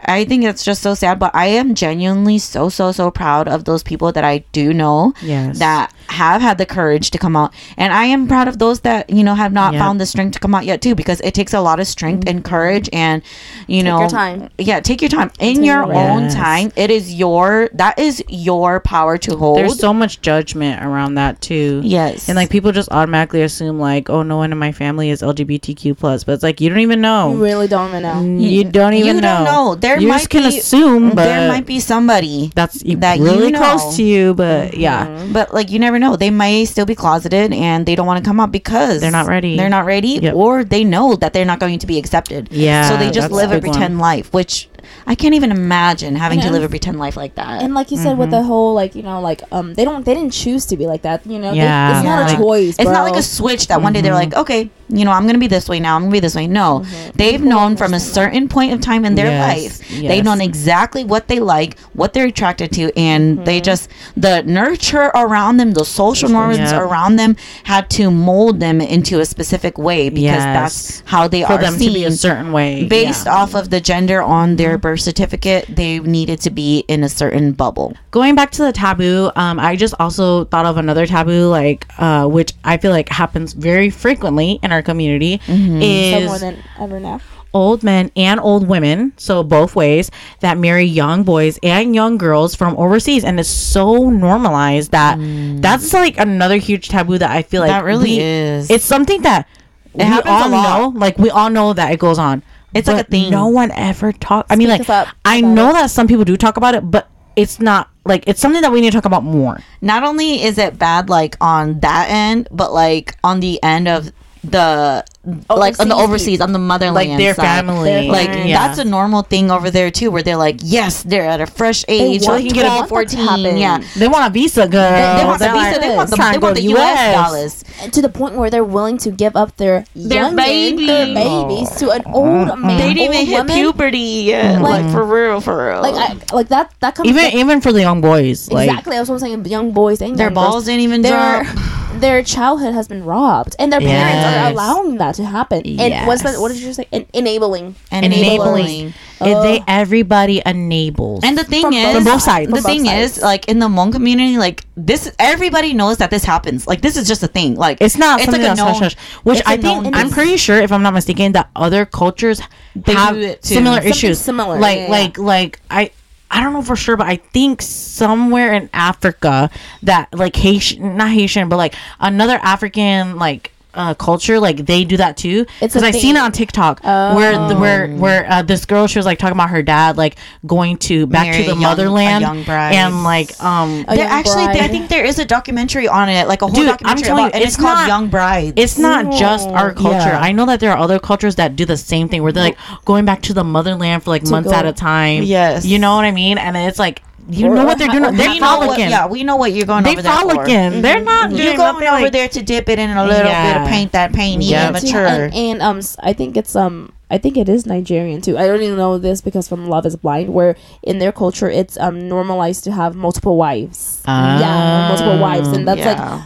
[0.05, 3.65] I think it's just so sad, but I am genuinely so so so proud of
[3.65, 5.59] those people that I do know Yes.
[5.59, 9.09] that have had the courage to come out, and I am proud of those that
[9.09, 9.79] you know have not Yep.
[9.81, 12.27] found the strength to come out yet too, because it takes a lot of strength
[12.27, 13.21] and courage, and
[13.67, 14.49] you know, your time.
[14.57, 16.71] Yeah, take your time in Take your your own time.
[16.75, 19.57] It is your that is your power to hold.
[19.57, 21.81] There's so much judgment around that too.
[21.83, 25.21] yes, And like people just automatically assume like, oh, no one in my family is
[25.21, 27.33] LGBTQ plus, but it's like you don't even You know.
[27.35, 28.21] really don't even know.
[28.21, 29.35] You don't even you know.
[29.35, 29.75] don't know.
[29.75, 33.25] There you might just can be, assume, but there might be somebody that's that you
[33.25, 33.60] really know.
[33.60, 34.34] close to you.
[34.34, 34.80] But mm-hmm.
[34.80, 36.15] yeah, But like you never know.
[36.15, 39.27] They may still be closeted and they don't want to come out because They're not
[39.27, 39.58] ready.
[39.58, 40.36] They're not ready, Yep.
[40.36, 42.49] or they know that they're not going to be accepted.
[42.51, 43.73] Yeah, So they just live a a big one.
[43.73, 44.69] pretend life, which
[45.08, 47.62] I can't even imagine having to live a pretend life like that.
[47.62, 48.48] And like you said, with the mm-hmm.
[48.48, 51.26] whole like you know like um they don't they didn't choose to be like that.
[51.26, 51.98] You know, They- Yeah.
[51.98, 52.36] it's not Yeah.
[52.36, 52.76] a choice.
[52.80, 54.32] it's not like a switch that one day they're mm-hmm.
[54.32, 55.96] like, okay, you know, I'm gonna be this way now.
[55.96, 56.48] I'm gonna be this way.
[56.48, 57.10] No, mm-hmm.
[57.15, 59.91] they've known from a certain point of time in their Yes, life.
[59.91, 60.10] yes.
[60.10, 65.12] They've known exactly what they like, what they're attracted to, and they just the nurture
[65.15, 66.82] around them, the social norms Yep.
[66.82, 70.44] around them had to mold them into a specific way because Yes.
[70.44, 71.88] that's how they for are them seen.
[71.89, 73.36] to be a certain way, Based yeah.
[73.36, 77.51] off of the gender on their birth certificate, they needed to be in a certain
[77.53, 77.93] bubble.
[78.12, 82.25] going back to the taboo um i just also thought of another taboo like uh
[82.27, 85.79] which i feel like happens very frequently in our community Mm-hmm.
[85.81, 85.86] so
[86.19, 87.19] is more than ever now.
[87.53, 92.55] old men and old women so both ways that marry young boys and young girls
[92.55, 95.17] from overseas and it's so normalized that
[95.62, 97.73] that's like another huge taboo that i feel like Mm.
[97.79, 98.69] That really we- is.
[98.69, 99.47] it's something that
[99.93, 100.63] we happens all a lot.
[100.93, 102.41] know like we all know that it goes on
[102.73, 103.31] It's like a thing.
[103.31, 104.47] no one ever talks.
[104.51, 104.88] i mean like
[105.25, 105.73] i know it.
[105.73, 108.81] that some people do talk about it but it's not like it's something that we
[108.81, 112.71] need to talk about more not only is it bad like on that end, but
[112.73, 114.12] like on the end of
[114.43, 115.03] the
[115.51, 117.43] Oh, like on the Overseas overseas on the motherland like their side.
[117.65, 118.65] family Like yeah.
[118.67, 121.86] that's a normal thing over there too, where they're like, yes, they're at a fresh
[121.88, 123.57] age, want they can get a want that to 14, happen.
[123.57, 123.84] yeah.
[123.97, 124.81] They want a visa, girl.
[124.91, 125.71] They, they want the They're visa.
[125.71, 126.99] like, They want the, they to go want to the U.S.
[126.99, 127.63] US." dollars.
[127.84, 130.88] And to the point where they're willing to give up their Their youngin, babies.
[130.88, 132.77] their babies to an old man, mm-hmm.
[132.79, 133.55] They didn't even old hit woman.
[133.55, 134.60] puberty yet.
[134.60, 134.86] Like- mm-hmm.
[134.88, 135.81] Like, for real, for real.
[135.84, 138.95] Like I, like that that comes Even even for the young boys, like exactly.
[138.97, 139.45] That's what I'm saying.
[139.45, 140.51] Young boys and their young girls.
[140.53, 141.55] balls didn't even their drop.
[142.01, 145.62] their childhood has been robbed, and their parents are allowing that to happen.
[145.80, 146.32] And what's that?
[146.34, 146.39] Yes.
[146.39, 146.88] What did you say?
[146.91, 147.76] En- enabling.
[147.91, 148.93] Enabling.
[149.21, 151.24] if they everybody enables.
[151.24, 152.50] And the thing From is, both both sides.
[152.50, 156.10] The From thing both is, like in the Hmong community, like this, everybody knows that
[156.10, 156.67] this happens.
[156.67, 157.56] Like this is just a thing.
[157.56, 158.95] Like it's not something that's known- hush hush.
[159.24, 162.41] Which I think I'm pretty sure, if I'm not mistaken, that other cultures
[162.76, 163.56] They have do it too.
[163.56, 164.19] similar Something issues.
[164.19, 164.91] similar, Like yeah, yeah.
[164.91, 165.91] like like I.
[166.34, 169.50] I don't know for sure, but I think somewhere in Africa
[169.84, 174.97] that like Haitian, not Haitian, but like another African like uh, culture, like they do
[174.97, 175.45] that too.
[175.62, 178.88] It's a Because I seen it on TikTok where the, where where uh, this girl
[178.88, 181.62] she was like talking about her dad like going to back Marry to the young-
[181.62, 186.10] motherland and like um A There young actually, I think there is a documentary on
[186.10, 187.88] it, like a whole Dude, I'm documentary telling about, you, and it's it's, called not-
[187.88, 188.53] Young Brides.
[188.57, 189.97] it's not just our culture.
[189.97, 190.19] Yeah.
[190.19, 192.57] I know that there are other cultures that do the same thing where they're like
[192.86, 195.23] going back to the motherland for like months go- at a time.
[195.23, 195.65] Yes.
[195.65, 196.38] You know what I mean?
[196.38, 197.01] And it's like
[197.32, 198.06] you Or- know what they're doing.
[198.06, 198.89] or They're we know frolicking.
[198.89, 200.30] yeah, we know what you're going They over there for.
[200.30, 200.82] frolicking.
[200.82, 203.67] They're not You're going over like- there to dip it in a little bit of
[203.67, 204.70] paint that paint Yeah.
[204.70, 205.06] even mature.
[205.06, 208.38] And, and um, s- I think it's um, I think it is Nigerian too.
[208.38, 211.78] I don't even know this because from Love Is Blind, where in their culture it's
[211.80, 214.02] um normalized to have multiple wives.
[214.08, 216.22] yeah, multiple wives, and that's like, yeah.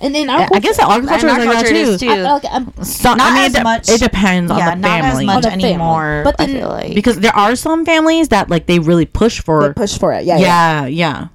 [0.00, 1.74] And in our I culture, guess that our culture is our like that too.
[1.76, 2.08] is too.
[2.08, 4.88] I like um, So, Not I mean, as it, much- it depends yeah, on the
[4.88, 5.22] not family.
[5.22, 5.64] as much the family.
[5.64, 6.20] anymore.
[6.24, 9.38] But I then- feel like because there are some families that like they really push
[9.38, 9.72] they for.
[9.74, 10.24] push for it.
[10.24, 11.28] Yeah, yeah, yeah, yeah.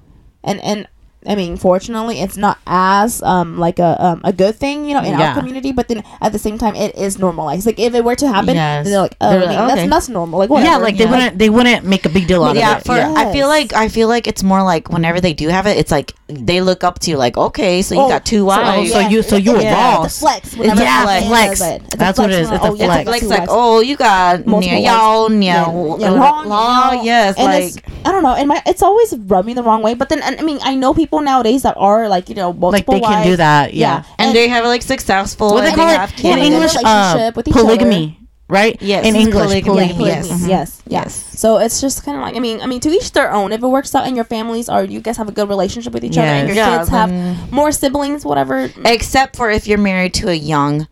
[0.44, 0.88] and and
[1.26, 5.00] I mean, fortunately, it's not as um like a um a good thing, you know,
[5.02, 5.28] in Yeah.
[5.30, 5.72] our community.
[5.72, 7.64] But then at the same time, it is normalized.
[7.66, 8.84] Like if it were to happen, Yes.
[8.84, 9.86] then they're like, oh, They're like, that's okay.
[9.88, 10.38] that's normal.
[10.38, 10.70] Like whatever.
[10.70, 11.10] Yeah, like they yeah.
[11.10, 12.86] wouldn't they wouldn't make a big deal out yeah, of it.
[12.86, 13.14] for yeah.
[13.16, 15.90] I feel like I feel like it's more like whenever they do have it, it's
[15.92, 18.92] like they look up to you, like okay, so you Oh, got two so- wives.
[18.92, 20.16] so you- so you a it's boss.
[20.16, 20.56] a flex.
[20.56, 21.58] Yeah, flex.
[21.60, 21.82] does it.
[21.84, 22.48] It's a That's what flex it is.
[22.50, 22.90] when, It's a oh, flex.
[22.92, 23.52] I got like two like wives.
[23.54, 28.24] oh you got near y'all Yeah, yeah, yeah, long, law yes and like I don't
[28.24, 29.94] know, and my it's always rubbed me the wrong way.
[29.94, 32.94] But then, I mean, I know people nowadays that are like you know like multiple
[32.94, 33.74] they can do that.
[33.74, 34.04] Yeah.
[34.18, 36.74] and, they have like successful What they and call they it in English?
[36.74, 38.76] relationship Uh, with each polygamy, right?
[38.80, 40.04] Yes, in English, polygamy, Yeah, polygamy.
[40.08, 40.26] yes.
[40.28, 40.46] polygamy.
[40.46, 40.48] Mhm.
[40.48, 41.04] Yes, yes.
[41.04, 41.38] Yes.
[41.40, 43.52] So it's just kind of like I mean, I mean, to each their own.
[43.52, 46.04] If it works out in your families, or you guys have a good relationship with
[46.04, 47.10] each other, and your Yeah, kids have
[47.52, 48.70] more siblings, whatever.
[48.84, 50.86] except for if you're married to a young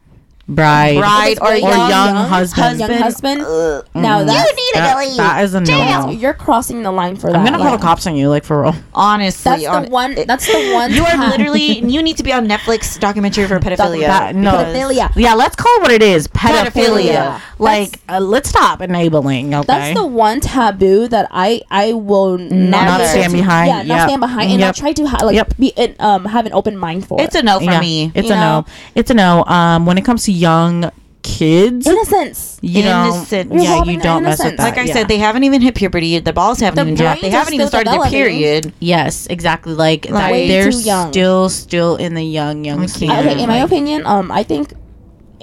[0.55, 2.81] Bride, bride or or young, young, husband.
[2.81, 3.41] young husband.
[3.43, 3.87] Ugh.
[3.95, 4.57] Now that's That-
[5.17, 6.11] that is a that's- no.
[6.11, 7.37] you're crossing the line for that.
[7.37, 8.75] I'm gonna call the cops on you, like for real.
[8.95, 10.17] honestly That's on- the one.
[10.27, 10.93] That's the one.
[10.93, 14.53] you are time- literally you need to be on Netflix documentary for pedophilia That- no.
[14.53, 15.13] Pedophilia.
[15.17, 16.27] Yeah, let's call it what it is.
[16.29, 16.71] Pedophilia.
[16.73, 17.41] Pedophilia.
[17.59, 19.55] Like, uh, let's stop enabling.
[19.55, 19.65] Okay.
[19.67, 23.69] That's the one taboo that I I will not, Not stand behind.
[23.69, 24.09] Yeah, not Yep.
[24.09, 24.69] stand behind, and Yep.
[24.77, 25.55] I try to ha- like Yep.
[25.59, 28.31] be in, um have an open mind for it's a no for Yeah, me It's
[28.31, 28.41] a know?
[28.61, 28.65] no.
[28.95, 29.45] It's a no.
[29.45, 30.91] Um, when it comes to young
[31.23, 32.59] kids, innocence.
[32.63, 33.53] you know, Innocent.
[33.53, 34.63] You're yeah, you don't mess with that.
[34.63, 34.93] like I yeah.
[34.95, 36.19] said, they haven't even hit puberty.
[36.19, 37.21] The balls haven't The even dropped.
[37.23, 38.73] They haven't even still started their period.
[38.81, 39.75] Yes, exactly.
[39.75, 41.13] Like, Like- Way they're young.
[41.13, 43.07] still still in the young young Okay.
[43.11, 44.73] Okay, in my opinion, um, I think.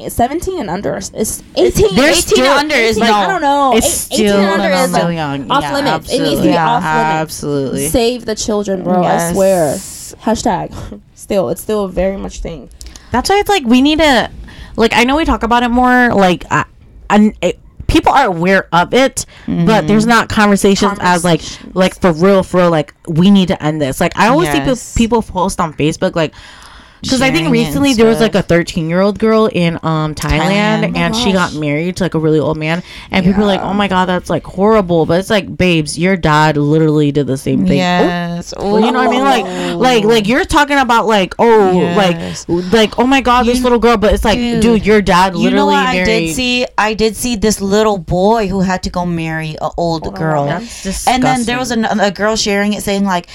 [0.10, 3.18] 17 and under is is 18 They're 18 still- under is 18, no.
[3.18, 5.50] I don't know It's 18 still, under no, is no, like, young.
[5.52, 6.14] off Yeah, limits.
[6.14, 6.50] It needs to be.
[6.50, 7.22] Yeah, off limits.
[7.24, 7.88] Absolutely.
[7.88, 9.04] Save the children, bro.
[9.04, 9.74] I swear.
[10.22, 11.02] Hashtag.
[11.16, 12.70] Still, it's still a very much thing.
[13.12, 14.30] That's why it's like we need to,
[14.78, 16.64] like I know we talk about it more, like, I,
[17.10, 20.10] and it, people are aware of it, but there's mm-hmm.
[20.10, 21.42] not conversations as like,
[21.76, 24.00] like for real, for real, like we need to end this.
[24.00, 24.82] Like I always Yes.
[24.82, 26.34] see people, people post on Facebook like.
[27.02, 29.48] Because I think Sharing it and recently there was like a 13 year old girl
[29.48, 30.96] in um Thailand, Thailand.
[30.96, 33.62] Oh and she got married to like a really old man, and people are like,
[33.62, 37.38] "Oh my god, that's like horrible." But it's like, babes, your dad literally did the
[37.38, 37.80] same thing.
[37.80, 38.54] Oh, Yes.
[38.58, 39.24] well, you know what I mean?
[39.24, 42.48] Like, like, like you're talking about like, oh, Yes.
[42.50, 43.98] like, like, oh my god, this little girl.
[43.98, 46.66] But it's like, dude, Dude, your dad You literally know what I did see?
[46.78, 50.46] I did see this little boy who had to go marry an old girl.
[50.48, 53.28] That's And then there was a girl sharing it saying like,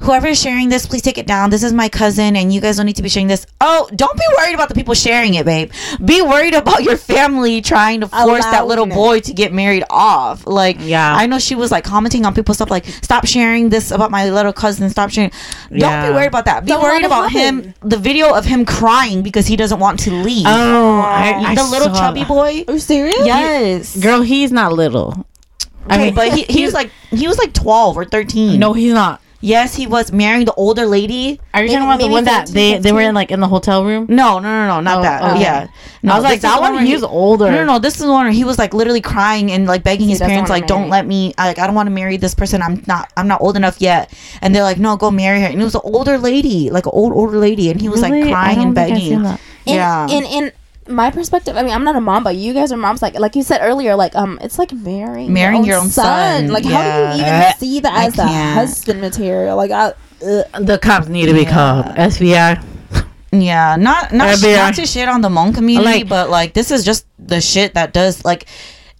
[0.00, 1.50] whoever is sharing this, please take it down.
[1.50, 3.46] This is my cousin and you guys don't need to be sharing this.
[3.60, 5.70] Oh, don't be worried about the people sharing it, babe.
[6.04, 8.94] Be worried about your family trying to force that little it.
[8.94, 10.46] boy to get married off.
[10.46, 11.14] Like, Yeah.
[11.16, 14.28] I know she was like commenting on people's stuff like, stop sharing this about my
[14.30, 14.88] little cousin.
[14.90, 15.30] Stop sharing.
[15.70, 16.08] Don't Yeah.
[16.08, 16.64] be worried about that.
[16.64, 20.10] Be Don't worried about him, the video of him crying because he doesn't want to
[20.12, 20.46] leave.
[20.46, 22.28] Oh, I, I the little chubby that.
[22.28, 22.64] boy.
[22.68, 23.16] Are you serious?
[23.24, 23.96] Yes.
[23.96, 24.22] girl.
[24.22, 25.26] He's not little.
[25.88, 28.58] I Okay, mean, but he, he was like he was like twelve or thirteen.
[28.58, 29.20] no, he's not.
[29.40, 31.40] Yes, he was marrying the older lady.
[31.52, 33.08] Are you Maybe- talking about the maybe one that 14, they they were 15?
[33.10, 34.06] in like in the hotel room?
[34.08, 35.22] No, no, no, no, not Oh, that.
[35.32, 35.40] okay.
[35.42, 35.66] Yeah.
[36.02, 36.74] No, I was like, this is that the one.
[36.74, 37.50] where He's he- older.
[37.50, 37.78] No, no, no.
[37.78, 40.30] This is the one where he was like literally crying and like begging his doesn't
[40.30, 40.90] parents, wanna like, "Don't marry.
[40.90, 41.34] let me.
[41.38, 42.62] Like, I don't want to marry this person.
[42.62, 43.12] I'm not.
[43.16, 45.74] I'm not old enough yet." And they're like, "No, go marry her." And it was
[45.74, 48.22] an older lady, like an old older lady, and he was Really?
[48.24, 49.08] like I crying don't and think I've begging.
[49.10, 49.40] seen that.
[49.66, 50.06] In, Yeah.
[50.08, 50.52] In in
[50.88, 53.02] my perspective, I mean, I'm not a mom, but you guys are moms.
[53.02, 56.48] Like like you said earlier, like um, it's like marrying Marrying your own son.
[56.48, 56.70] Like Yeah.
[56.70, 58.54] how do you even Uh, see that I as the can't.
[58.58, 59.56] husband material?
[59.56, 59.92] Like I.
[60.24, 61.86] Uh, The cops need to be called.
[61.96, 62.62] FBI.
[63.32, 64.56] Yeah, not not, sh- FBI.
[64.56, 67.74] not to shit on the Hmong community, Like- but like this is just the shit
[67.74, 68.46] that does like.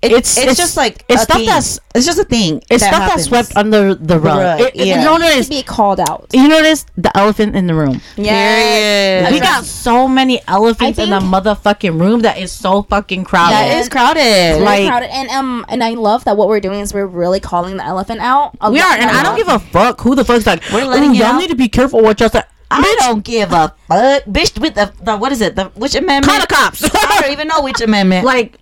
[0.07, 1.47] It, It's- it's, it's- just like it's a stuff thing.
[1.47, 2.63] that's- it's just a thing.
[2.71, 4.39] It's that stuff that's swept under the rug.
[4.39, 4.99] rug, It- it- yeah.
[4.99, 6.27] You know what it to be called out.
[6.33, 8.01] You notice the elephant in the room.
[8.17, 13.55] Yeah, We got so many elephants in the motherfucking room that is so fucking crowded.
[13.55, 14.21] That is crowded.
[14.23, 15.11] Very Like- crowded.
[15.15, 18.21] and um and I love that what we're doing is we're really calling the elephant
[18.21, 18.53] out.
[18.61, 20.63] A we are, and a I don't give a fuck who the fuck's like.
[20.73, 22.43] We're letting y'all out." need to be careful what y'all say.
[22.71, 24.59] I don't give a fuck, bitch.
[24.61, 25.55] With the, the what is it?
[25.55, 26.25] The which amendment?
[26.27, 26.83] Call the cops.
[26.85, 28.25] I don't even know which amendment.
[28.27, 28.59] like,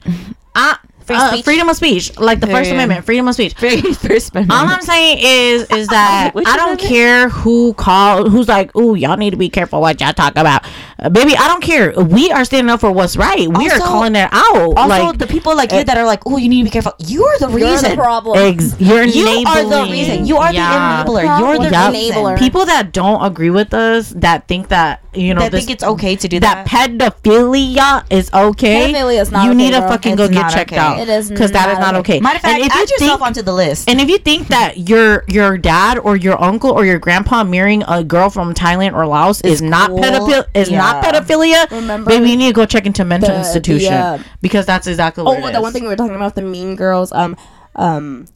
[0.55, 2.75] I, Free uh, freedom of speech, like the First Period.
[2.75, 3.53] Amendment, freedom of speech.
[3.59, 4.51] first amendment.
[4.53, 9.17] All I'm saying is, is that I don't care who call, who's like, "Ooh, y'all
[9.19, 10.65] need to be careful what y'all talk about."
[10.99, 11.93] Uh, baby, I don't care.
[11.93, 13.47] We are standing up for what's right.
[13.49, 14.57] We are calling it out.
[14.57, 16.95] also, like, the people like you that are like, oh, you need to be careful.
[16.99, 17.91] You're the You're reason.
[17.91, 18.39] the problem.
[18.39, 20.25] ex- you're you are the reason.
[20.25, 21.03] You are Yeah.
[21.05, 21.39] the enabler.
[21.39, 21.93] You're the Yup.
[21.93, 22.17] reason.
[22.17, 22.39] Enabler.
[22.39, 25.85] People that don't agree with us, that think that you know, that this, think it's
[25.85, 26.67] okay to do that that.
[26.67, 28.93] pedophilia is okay.
[28.93, 30.81] Pedophilia is not You okay, need to fucking It's go get checked okay.
[30.81, 30.94] out.
[31.01, 32.21] It is because that is not not okay.
[32.21, 33.89] Matter of fact, and if add you yourself think, onto the list.
[33.89, 37.83] and if you think that your your dad or your uncle or your grandpa marrying
[37.89, 40.01] a girl from Thailand or Laos is not cool.
[40.01, 43.39] pedophilia is not pedophilia, Remember baby, you need to go check into mental the- the,
[43.41, 45.63] institution uh, because that's exactly what Oh, the is.
[45.63, 47.13] one thing we were talking about the Mean Girls.
[47.13, 47.37] Um,
[47.77, 48.27] um,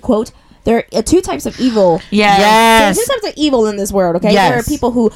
[0.00, 0.32] quote:
[0.64, 2.00] "There are two types of evil.
[2.10, 2.38] yeah.
[2.38, 2.80] Yes.
[2.80, 4.16] There are two types of evil in this world.
[4.16, 5.10] Okay, there are people who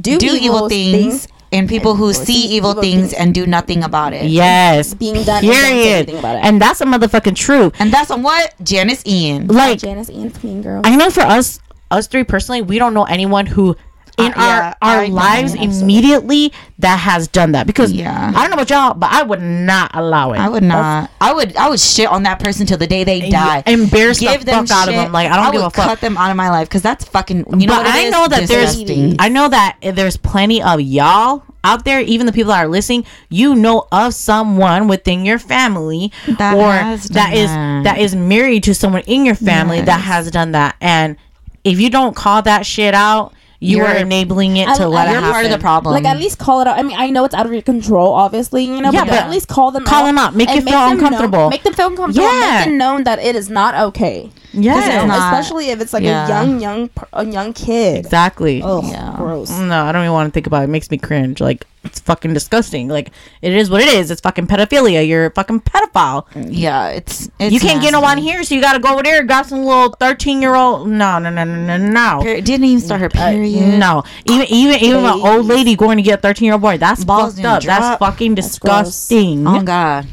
[0.00, 3.14] do, Do evil things, and people who or see evil evil things things.
[3.14, 4.26] and do nothing about it.
[4.26, 4.94] Yes.
[4.94, 5.44] being done.
[5.44, 5.96] and Period.
[5.96, 6.44] anything about it.
[6.44, 7.74] And that's a motherfucking truth.
[7.78, 9.46] And that's on what Janis Ian.
[9.48, 10.82] Like Janis Ian Mean Girls.
[10.86, 13.76] I know for us, us three personally, we don't know anyone who
[14.18, 15.80] in Uh, yeah, our our I lives Absolutely.
[15.82, 17.66] immediately that has done that.
[17.66, 18.32] Because Yeah.
[18.34, 20.38] I don't know about y'all, but I would not allow it.
[20.38, 21.10] I would not.
[21.20, 21.56] I would.
[21.56, 23.62] I would shit on that person till the day they die.
[23.66, 25.12] Embarrass Give the them fuck out of them.
[25.12, 25.86] Like I don't give would a fuck.
[25.86, 27.38] Cut them out of my life because that's fucking.
[27.60, 28.12] You know but what it I is?
[28.12, 28.86] know that Disgusting.
[29.10, 32.68] there's I know that there's plenty of y'all out there, even the people that are
[32.68, 37.84] listening, you know of someone within your family That or has that done is that.
[37.84, 40.76] that is married to someone in your family that has done that.
[40.80, 41.16] And
[41.64, 44.86] if you don't call that shit out, you You're- are enabling it I- to I-
[44.86, 45.32] let it You're happen.
[45.32, 45.94] part of the problem.
[45.94, 46.78] Like at least call it out.
[46.78, 49.18] I mean, I know it's out of your control, obviously, you know, Yeah, but, but
[49.24, 50.06] at least call them call out.
[50.06, 50.34] them out.
[50.36, 51.50] Make and you feel them know- uncomfortable.
[51.50, 52.24] make them feel uncomfortable.
[52.28, 52.56] Yeah.
[52.58, 54.30] Make them known that it is not okay.
[54.52, 55.32] 'Cause, you Yeah, not.
[55.32, 56.24] especially if it's like Yeah.
[56.24, 57.98] a young, young, a young kid.
[58.04, 58.62] exactly.
[58.64, 59.12] Oh, Yeah.
[59.16, 59.50] gross.
[59.50, 60.64] No, I don't even want to think about it.
[60.64, 61.40] It makes me cringe.
[61.40, 62.88] Like it's fucking disgusting.
[62.88, 63.10] Like
[63.42, 64.10] it is what it is.
[64.10, 65.06] It's fucking pedophilia.
[65.06, 66.24] You're a fucking pedophile.
[66.34, 67.28] yeah, it's.
[67.38, 69.20] it's you can't get no one here, so you got to go over there.
[69.20, 70.88] And got some little thirteen year old.
[70.88, 72.20] No, no, no, no, no, no.
[72.22, 73.78] Peri- didn't even start her Uh, period.
[73.78, 76.78] no, even even even an old lady going to get a thirteen year old boy.
[76.78, 77.62] That's Balls fucked up.
[77.62, 77.98] That's drop.
[78.00, 78.86] fucking That's gross.
[78.86, 79.46] disgusting.
[79.46, 80.06] Oh God.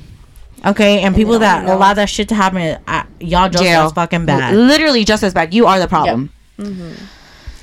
[0.66, 1.76] Okay, and people that know.
[1.78, 3.82] allow that shit to happen, uh, y'all just Jail.
[3.84, 4.56] as fucking bad.
[4.56, 5.54] Literally just as bad.
[5.54, 6.32] You are the problem.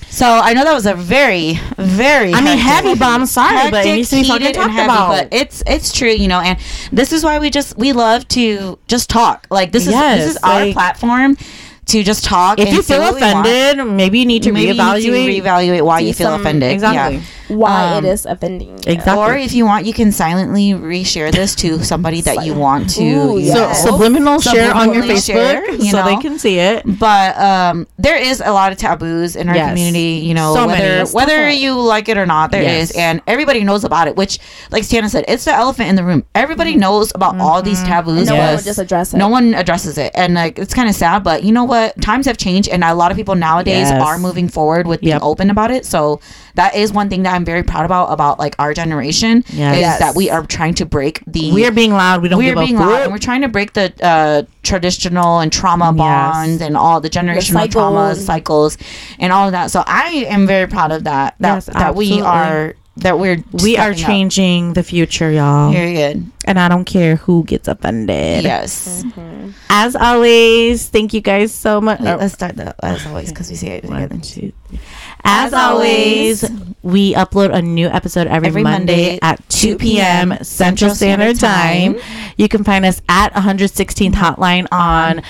[0.09, 2.35] So I know that was a very, very.
[2.35, 4.85] I mean, heavy, but I'm sorry, but it needs to be fucking heated, talked heavy,
[4.85, 5.09] about.
[5.09, 6.59] But it's it's true, you know, and
[6.93, 9.47] this is why we just we love to just talk.
[9.51, 11.39] Like this is Yes, this is our like- platform
[11.87, 12.59] to just talk.
[12.59, 13.47] If and you feel what we want.
[13.47, 15.03] offended, maybe you need to maybe reevaluate.
[15.03, 16.71] you need to reevaluate why you feel some- offended.
[16.73, 17.17] Exactly.
[17.19, 17.23] Yeah.
[17.49, 18.69] Why Um, it is offending.
[18.69, 18.79] you.
[18.87, 19.13] Exactly.
[19.23, 23.03] Or if you want, you can silently reshare this to somebody that you want to.
[23.05, 26.83] Ooh, you So subliminal share on your Facebook share, you so they can see it.
[26.99, 29.69] but um, there is a lot of taboos in our Yes.
[29.69, 30.23] community.
[30.25, 32.97] You know, So whether Let's whether about you like it or not, there is, Yes.
[32.97, 34.17] and everybody knows about it.
[34.17, 34.39] Which,
[34.71, 36.25] like Tiana said, it's the elephant in the room.
[36.35, 38.29] Everybody knows about all these taboos.
[38.29, 39.19] And no one would just address it.
[39.19, 41.23] No one addresses it, and like it's kind of sad.
[41.23, 41.72] But you know what?
[41.73, 44.03] But times have changed, and a lot of people nowadays Yes.
[44.07, 45.23] are moving forward with being Yep.
[45.31, 45.87] open about it.
[45.87, 46.21] So
[46.55, 49.75] that is one thing that I'm very proud about about like our generation Yes.
[49.77, 49.99] is Yes.
[50.01, 52.21] that we are trying to break the We are being loud.
[52.21, 55.41] We don't we're give being a loud and we're trying to break the uh, traditional
[55.41, 55.97] and trauma Yes.
[55.97, 58.27] bonds and all the generational traumas cycles.
[58.27, 58.79] cycles
[59.19, 62.21] and all of that so i am very proud of that that, Yes, that we
[62.21, 64.09] are that we're we are stepping up.
[64.11, 65.73] changing the future, y'all.
[65.73, 68.45] period And I don't care who gets offended.
[68.45, 69.51] yes mm-hmm.
[69.71, 72.01] As always, thank you guys so much.
[72.01, 72.17] Wait, oh.
[72.17, 74.79] let's start that as always because we say it together One, two, three.
[75.25, 79.79] As, As always, always, we upload a new episode every, Every Monday, Monday, at 2
[79.79, 80.37] p.m.
[80.43, 81.97] Central Standard Time.
[82.37, 85.23] You can find us at 116th Hotline on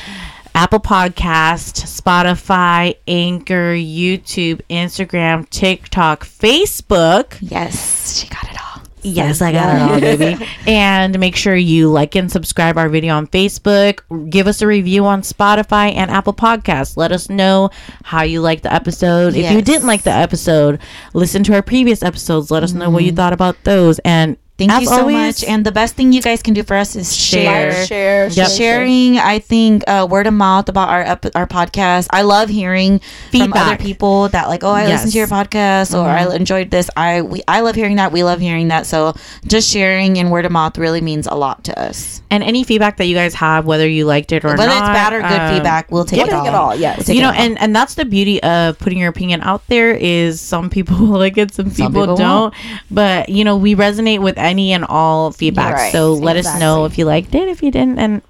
[0.54, 7.38] Apple Podcast, Spotify, Anchor, YouTube, Instagram, TikTok, Facebook.
[7.40, 8.72] yes she got it all
[9.04, 10.46] Yes, I got it all, baby.
[10.66, 14.30] and make sure you like and subscribe our video on Facebook.
[14.30, 16.96] Give us a review on Spotify and Apple Podcasts.
[16.96, 17.70] Let us know
[18.04, 19.34] how you liked the episode.
[19.34, 20.80] If you didn't like the episode,
[21.14, 22.52] listen to our previous episodes.
[22.52, 23.16] Let us know what you mm-hmm.
[23.16, 23.98] thought about those.
[24.00, 24.36] And
[24.68, 26.96] thank you so always, much and the best thing you guys can do for us
[26.96, 27.70] is share.
[27.72, 28.50] Like, share, Yep.
[28.50, 31.02] sharing i think uh, word of mouth about our
[31.34, 32.06] our podcast.
[32.10, 33.00] I love hearing
[33.30, 33.50] Feedback.
[33.50, 36.90] from other people that like oh i listened to your podcast or i enjoyed this.
[36.96, 38.12] I we i love hearing that.
[38.12, 38.86] We love hearing that.
[38.86, 39.14] So
[39.46, 42.22] just sharing and word of mouth really means a lot to us.
[42.30, 44.58] And any feedback that you guys have, whether you liked it or not.
[44.58, 46.54] whether not, it's bad or good um, feedback we'll take We'll it take all it
[46.54, 47.08] all, yes.
[47.08, 50.40] We'll you know and and that's the beauty of putting your opinion out there is
[50.40, 52.54] some people like it some people, people don't.
[52.90, 55.74] But you know we resonate with any and all feedback.
[55.74, 58.22] Right, so let us know if you liked it if you didn't and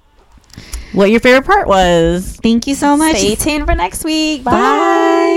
[0.93, 2.39] what your favorite part was.
[2.41, 3.17] Thank you so much.
[3.17, 4.43] Stay tuned for next week.
[4.43, 4.51] Bye.
[4.51, 5.33] bye